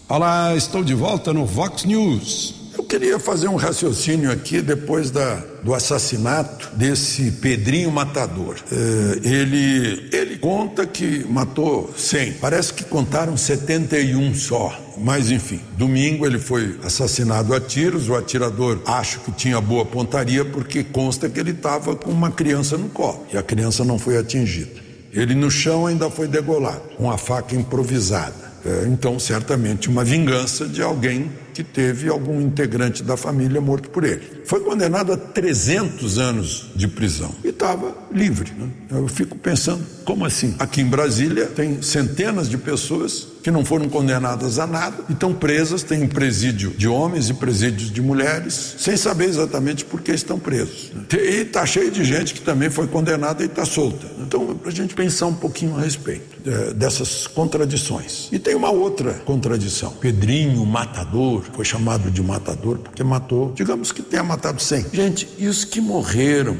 Olá, 0.06 0.54
estou 0.54 0.84
de 0.84 0.92
volta 0.92 1.32
no 1.32 1.46
Vox 1.46 1.86
News. 1.86 2.59
Eu 2.80 2.84
queria 2.84 3.18
fazer 3.18 3.46
um 3.46 3.56
raciocínio 3.56 4.32
aqui 4.32 4.62
depois 4.62 5.10
da, 5.10 5.34
do 5.62 5.74
assassinato 5.74 6.70
desse 6.74 7.30
Pedrinho 7.30 7.90
Matador. 7.90 8.56
É, 8.72 9.28
ele, 9.28 10.08
ele 10.10 10.38
conta 10.38 10.86
que 10.86 11.26
matou 11.28 11.92
100, 11.94 12.32
parece 12.40 12.72
que 12.72 12.82
contaram 12.82 13.36
71 13.36 14.34
só. 14.34 14.74
Mas 14.96 15.30
enfim, 15.30 15.60
domingo 15.76 16.24
ele 16.24 16.38
foi 16.38 16.80
assassinado 16.82 17.54
a 17.54 17.60
tiros. 17.60 18.08
O 18.08 18.14
atirador 18.14 18.80
acho 18.86 19.20
que 19.20 19.32
tinha 19.32 19.60
boa 19.60 19.84
pontaria 19.84 20.42
porque 20.42 20.82
consta 20.82 21.28
que 21.28 21.38
ele 21.38 21.50
estava 21.50 21.94
com 21.94 22.10
uma 22.10 22.30
criança 22.30 22.78
no 22.78 22.88
colo 22.88 23.26
e 23.30 23.36
a 23.36 23.42
criança 23.42 23.84
não 23.84 23.98
foi 23.98 24.16
atingida. 24.16 24.80
Ele 25.12 25.34
no 25.34 25.50
chão 25.50 25.86
ainda 25.86 26.08
foi 26.08 26.26
degolado, 26.26 26.80
com 26.96 27.10
a 27.10 27.18
faca 27.18 27.54
improvisada. 27.54 28.50
É, 28.64 28.86
então, 28.86 29.18
certamente, 29.18 29.88
uma 29.88 30.04
vingança 30.04 30.66
de 30.66 30.82
alguém 30.82 31.30
que 31.50 31.62
teve 31.62 32.08
algum 32.08 32.40
integrante 32.40 33.02
da 33.02 33.16
família 33.16 33.60
morto 33.60 33.90
por 33.90 34.04
ele. 34.04 34.42
Foi 34.44 34.60
condenado 34.60 35.12
a 35.12 35.16
300 35.16 36.18
anos 36.18 36.70
de 36.74 36.88
prisão 36.88 37.30
e 37.44 37.48
estava 37.48 37.94
livre. 38.12 38.52
Né? 38.56 38.68
Eu 38.90 39.08
fico 39.08 39.36
pensando, 39.36 39.84
como 40.04 40.24
assim? 40.24 40.54
Aqui 40.58 40.80
em 40.80 40.86
Brasília 40.86 41.46
tem 41.46 41.82
centenas 41.82 42.48
de 42.48 42.58
pessoas 42.58 43.28
que 43.42 43.50
não 43.50 43.64
foram 43.64 43.88
condenadas 43.88 44.58
a 44.58 44.66
nada 44.66 45.04
e 45.08 45.12
estão 45.12 45.32
presas, 45.32 45.82
tem 45.82 46.06
presídio 46.06 46.70
de 46.70 46.86
homens 46.86 47.30
e 47.30 47.34
presídios 47.34 47.90
de 47.90 48.02
mulheres, 48.02 48.76
sem 48.78 48.96
saber 48.96 49.26
exatamente 49.26 49.84
por 49.84 50.00
que 50.02 50.12
estão 50.12 50.38
presos. 50.38 50.90
Né? 50.94 51.04
E 51.12 51.42
está 51.42 51.64
cheio 51.64 51.90
de 51.90 52.04
gente 52.04 52.34
que 52.34 52.40
também 52.40 52.70
foi 52.70 52.86
condenada 52.86 53.42
e 53.42 53.46
está 53.46 53.64
solta. 53.64 54.06
Então, 54.18 54.54
para 54.56 54.70
a 54.70 54.74
gente 54.74 54.94
pensar 54.94 55.26
um 55.26 55.34
pouquinho 55.34 55.76
a 55.76 55.80
respeito 55.80 56.40
é, 56.46 56.72
dessas 56.74 57.26
contradições. 57.26 58.28
E 58.32 58.38
tem 58.38 58.54
uma 58.54 58.70
outra 58.70 59.14
contradição. 59.24 59.92
Pedrinho, 59.92 60.64
matador, 60.64 61.39
foi 61.40 61.64
chamado 61.64 62.10
de 62.10 62.22
matador 62.22 62.78
porque 62.78 63.02
matou, 63.02 63.52
digamos 63.54 63.92
que 63.92 64.02
tenha 64.02 64.22
matado 64.22 64.60
100. 64.60 64.86
Gente, 64.92 65.28
e 65.38 65.46
os 65.46 65.64
que 65.64 65.80
morreram 65.80 66.56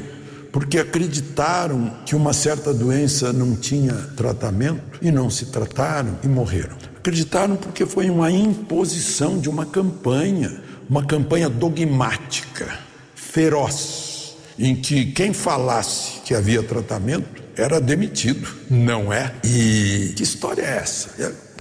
porque 0.51 0.77
acreditaram 0.79 1.91
que 2.05 2.15
uma 2.15 2.33
certa 2.33 2.73
doença 2.73 3.31
não 3.31 3.55
tinha 3.55 3.93
tratamento 4.15 4.99
e 5.01 5.11
não 5.11 5.29
se 5.29 5.45
trataram 5.45 6.17
e 6.23 6.27
morreram? 6.27 6.75
Acreditaram 6.97 7.55
porque 7.55 7.85
foi 7.85 8.09
uma 8.09 8.29
imposição 8.29 9.39
de 9.39 9.49
uma 9.49 9.65
campanha, 9.65 10.61
uma 10.89 11.03
campanha 11.03 11.49
dogmática, 11.49 12.79
feroz, 13.15 14.35
em 14.59 14.75
que 14.75 15.05
quem 15.07 15.33
falasse 15.33 16.19
que 16.25 16.35
havia 16.35 16.61
tratamento 16.61 17.41
era 17.55 17.79
demitido, 17.79 18.47
não 18.69 19.11
é? 19.11 19.33
E 19.43 20.13
que 20.15 20.23
história 20.23 20.61
é 20.61 20.77
essa? 20.77 21.09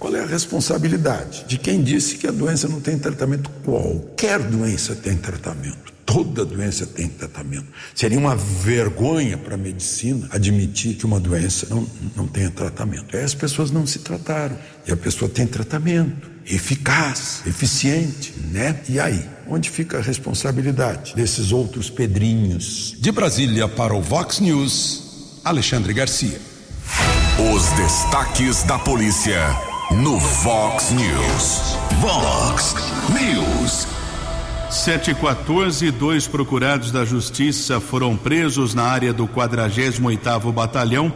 Qual 0.01 0.17
é 0.17 0.21
a 0.21 0.27
responsabilidade 0.27 1.45
de 1.47 1.59
quem 1.59 1.83
disse 1.83 2.17
que 2.17 2.27
a 2.27 2.31
doença 2.31 2.67
não 2.67 2.81
tem 2.81 2.99
tratamento? 2.99 3.51
Qualquer 3.63 4.39
doença 4.39 4.97
tem 4.97 5.15
tratamento. 5.15 5.93
Toda 6.07 6.43
doença 6.43 6.87
tem 6.87 7.07
tratamento. 7.07 7.67
Seria 7.95 8.19
uma 8.19 8.35
vergonha 8.35 9.37
para 9.37 9.55
a 9.55 9.59
medicina 9.59 10.27
admitir 10.33 10.95
que 10.97 11.05
uma 11.05 11.21
doença 11.21 11.67
não, 11.69 11.87
não 12.17 12.27
tenha 12.27 12.51
tratamento. 12.51 13.15
Aí 13.15 13.23
as 13.23 13.35
pessoas 13.35 13.71
não 13.71 13.87
se 13.87 13.99
trataram. 13.99 14.59
E 14.87 14.91
a 14.91 14.97
pessoa 14.97 15.31
tem 15.31 15.47
tratamento 15.47 16.31
eficaz, 16.47 17.43
eficiente, 17.47 18.33
né? 18.51 18.81
E 18.89 18.99
aí? 18.99 19.29
Onde 19.47 19.69
fica 19.69 19.99
a 19.99 20.01
responsabilidade 20.01 21.15
desses 21.15 21.53
outros 21.53 21.91
pedrinhos? 21.91 22.97
De 22.99 23.13
Brasília 23.13 23.69
para 23.69 23.95
o 23.95 24.01
Vox 24.01 24.41
News, 24.41 25.41
Alexandre 25.45 25.93
Garcia. 25.93 26.41
Os 27.55 27.67
destaques 27.73 28.63
da 28.65 28.79
polícia 28.79 29.70
no 29.97 30.19
Vox 30.19 30.93
News. 30.93 31.77
Vox 32.01 32.75
News. 33.11 33.89
714, 34.71 35.91
dois 35.91 36.29
procurados 36.29 36.93
da 36.93 37.05
Justiça 37.05 37.81
foram 37.81 38.17
presos 38.17 38.73
na 38.73 38.85
área 38.85 39.13
do 39.13 39.27
48º 39.27 40.53
Batalhão, 40.53 41.13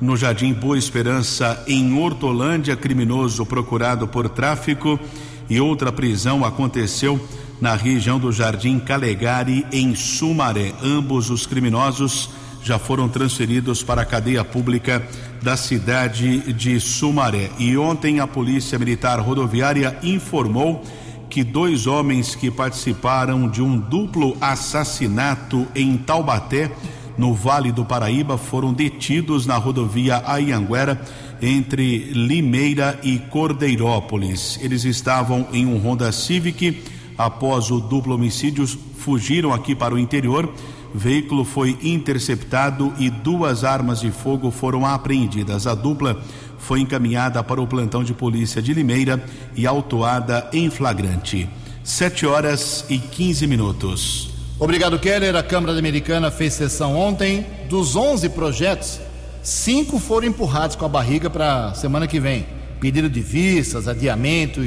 no 0.00 0.16
Jardim 0.16 0.52
Boa 0.52 0.76
Esperança, 0.76 1.64
em 1.66 1.98
Hortolândia, 1.98 2.76
criminoso 2.76 3.46
procurado 3.46 4.06
por 4.06 4.28
tráfico 4.28 5.00
e 5.48 5.58
outra 5.60 5.90
prisão 5.90 6.44
aconteceu 6.44 7.18
na 7.58 7.74
região 7.74 8.18
do 8.18 8.30
Jardim 8.30 8.78
Calegari, 8.78 9.66
em 9.72 9.94
Sumaré. 9.94 10.72
Ambos 10.82 11.30
os 11.30 11.46
criminosos 11.46 12.28
já 12.62 12.78
foram 12.78 13.08
transferidos 13.08 13.82
para 13.82 14.02
a 14.02 14.04
cadeia 14.04 14.44
pública 14.44 15.02
da 15.42 15.56
cidade 15.56 16.52
de 16.52 16.78
Sumaré. 16.78 17.50
E 17.58 17.76
ontem 17.76 18.20
a 18.20 18.26
Polícia 18.26 18.78
Militar 18.78 19.18
Rodoviária 19.20 19.98
informou 20.02 20.84
que 21.30 21.44
dois 21.44 21.86
homens 21.86 22.34
que 22.34 22.50
participaram 22.50 23.48
de 23.48 23.62
um 23.62 23.78
duplo 23.78 24.36
assassinato 24.40 25.66
em 25.74 25.96
Taubaté, 25.96 26.70
no 27.16 27.34
Vale 27.34 27.70
do 27.70 27.84
Paraíba, 27.84 28.36
foram 28.36 28.72
detidos 28.72 29.46
na 29.46 29.56
rodovia 29.56 30.22
Ayanguera 30.26 31.00
entre 31.40 32.12
Limeira 32.12 32.98
e 33.02 33.18
Cordeirópolis. 33.18 34.58
Eles 34.60 34.84
estavam 34.84 35.46
em 35.52 35.66
um 35.66 35.78
Honda 35.78 36.10
Civic. 36.10 36.82
Após 37.16 37.70
o 37.70 37.78
duplo 37.78 38.14
homicídio, 38.14 38.66
fugiram 38.66 39.52
aqui 39.52 39.74
para 39.74 39.94
o 39.94 39.98
interior 39.98 40.52
veículo 40.94 41.44
foi 41.44 41.78
interceptado 41.82 42.92
e 42.98 43.10
duas 43.10 43.64
armas 43.64 44.00
de 44.00 44.10
fogo 44.10 44.50
foram 44.50 44.84
apreendidas. 44.84 45.66
A 45.66 45.74
dupla 45.74 46.20
foi 46.58 46.80
encaminhada 46.80 47.42
para 47.42 47.60
o 47.60 47.66
plantão 47.66 48.04
de 48.04 48.12
polícia 48.12 48.60
de 48.60 48.74
Limeira 48.74 49.22
e 49.56 49.66
autuada 49.66 50.48
em 50.52 50.70
flagrante. 50.70 51.48
Sete 51.82 52.26
horas 52.26 52.84
e 52.88 52.98
15 52.98 53.46
minutos. 53.46 54.30
Obrigado, 54.58 54.98
Keller. 54.98 55.34
A 55.36 55.42
Câmara 55.42 55.76
Americana 55.78 56.30
fez 56.30 56.52
sessão 56.52 56.94
ontem. 56.96 57.46
Dos 57.68 57.96
11 57.96 58.28
projetos, 58.28 59.00
cinco 59.42 59.98
foram 59.98 60.28
empurrados 60.28 60.76
com 60.76 60.84
a 60.84 60.88
barriga 60.88 61.30
para 61.30 61.72
semana 61.74 62.06
que 62.06 62.20
vem. 62.20 62.46
Pedido 62.78 63.08
de 63.08 63.20
vistas, 63.20 63.88
adiamento, 63.88 64.60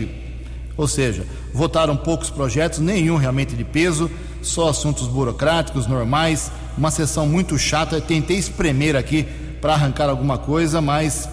ou 0.76 0.88
seja, 0.88 1.26
votaram 1.54 1.96
poucos 1.96 2.30
projetos, 2.30 2.80
nenhum 2.80 3.18
realmente 3.18 3.56
de 3.56 3.64
peso 3.64 4.10
só 4.44 4.70
assuntos 4.70 5.08
burocráticos 5.08 5.88
normais, 5.88 6.52
uma 6.78 6.92
sessão 6.92 7.28
muito 7.28 7.58
chata. 7.58 7.96
Eu 7.96 8.02
tentei 8.02 8.38
espremer 8.38 8.96
aqui 8.96 9.24
para 9.62 9.74
arrancar 9.74 10.10
alguma 10.10 10.38
coisa, 10.38 10.82
mas 10.82 11.28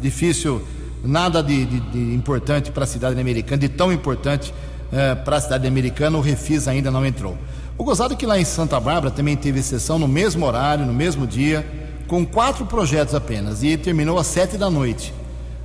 difícil, 0.00 0.60
nada 1.02 1.42
de, 1.42 1.64
de, 1.64 1.80
de 1.80 2.14
importante 2.14 2.70
para 2.70 2.84
a 2.84 2.86
cidade 2.86 3.18
americana, 3.20 3.58
de 3.58 3.68
tão 3.68 3.92
importante 3.92 4.52
eh, 4.92 5.14
para 5.14 5.36
a 5.36 5.40
cidade 5.40 5.66
americana, 5.66 6.18
o 6.18 6.20
Refis 6.20 6.68
ainda 6.68 6.90
não 6.90 7.04
entrou. 7.06 7.36
O 7.78 7.84
gozado 7.84 8.14
é 8.14 8.16
que 8.16 8.26
lá 8.26 8.38
em 8.38 8.44
Santa 8.44 8.80
Bárbara 8.80 9.10
também 9.10 9.36
teve 9.36 9.62
sessão 9.62 9.98
no 9.98 10.08
mesmo 10.08 10.46
horário, 10.46 10.86
no 10.86 10.92
mesmo 10.92 11.26
dia, 11.26 11.66
com 12.06 12.24
quatro 12.24 12.64
projetos 12.66 13.14
apenas, 13.14 13.62
e 13.62 13.76
terminou 13.76 14.18
às 14.18 14.26
sete 14.26 14.56
da 14.56 14.70
noite. 14.70 15.12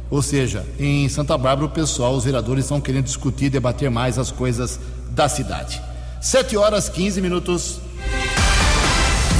Ou 0.10 0.22
seja, 0.22 0.66
em 0.78 1.08
Santa 1.08 1.38
Bárbara 1.38 1.68
o 1.68 1.70
pessoal, 1.70 2.14
os 2.14 2.26
vereadores 2.26 2.66
estão 2.66 2.82
querendo 2.82 3.06
discutir, 3.06 3.49
debater 3.49 3.89
mais 3.89 4.20
as 4.20 4.30
coisas 4.30 4.80
da 5.12 5.30
cidade. 5.30 5.82
7 6.22 6.55
horas 6.55 6.88
15 6.88 7.19
minutos. 7.19 7.80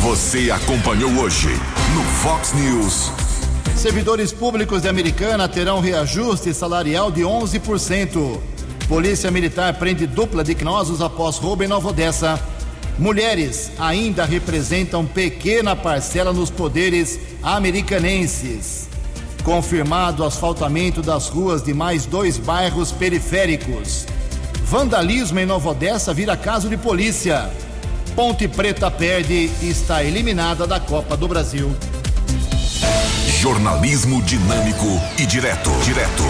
Você 0.02 0.50
acompanhou 0.50 1.12
hoje 1.12 1.50
no 1.94 2.04
Fox 2.24 2.54
News. 2.54 3.12
Servidores 3.78 4.34
públicos 4.34 4.82
de 4.82 4.90
Americana 4.90 5.48
terão 5.48 5.80
reajuste 5.80 6.52
salarial 6.56 7.12
de 7.12 7.22
11%. 7.22 8.40
Polícia 8.90 9.30
Militar 9.30 9.76
prende 9.76 10.08
dupla 10.08 10.44
de 10.44 10.56
cnosos 10.56 11.02
após 11.04 11.38
roubo 11.38 11.64
em 11.64 11.68
Nova 11.68 11.90
Odessa. 11.90 12.42
Mulheres 12.98 13.72
ainda 13.78 14.26
representam 14.26 15.06
pequena 15.06 15.76
parcela 15.76 16.34
nos 16.34 16.50
poderes 16.50 17.20
americanenses. 17.44 18.90
Confirmado 19.44 20.24
asfaltamento 20.24 21.04
das 21.04 21.30
ruas 21.30 21.62
de 21.62 21.76
mais 21.76 22.08
dois 22.08 22.40
bairros 22.40 22.92
periféricos. 22.92 24.08
Vandalismo 24.72 25.38
em 25.38 25.46
Nova 25.46 25.72
Odessa 25.72 26.14
vira 26.14 26.38
caso 26.38 26.70
de 26.70 26.78
polícia. 26.78 27.52
Ponte 28.16 28.48
Preta 28.48 28.90
perde 28.90 29.52
e 29.62 29.70
está 29.70 30.02
eliminada 30.02 30.66
da 30.66 30.80
Copa 30.80 31.18
do 31.18 31.28
Brasil. 31.28 31.76
Jornalismo 33.42 34.22
dinâmico 34.22 34.88
e 35.20 35.26
direto. 35.26 35.70
Direto. 35.84 36.24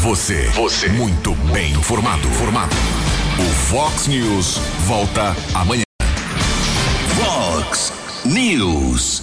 Você. 0.00 0.50
Você. 0.50 0.90
Muito 0.90 1.34
bem 1.50 1.72
informado. 1.72 2.28
Formado. 2.32 2.76
O 3.38 3.54
Fox 3.70 4.06
News 4.06 4.58
volta 4.86 5.34
amanhã. 5.54 5.84
Fox 7.16 7.90
News. 8.26 9.18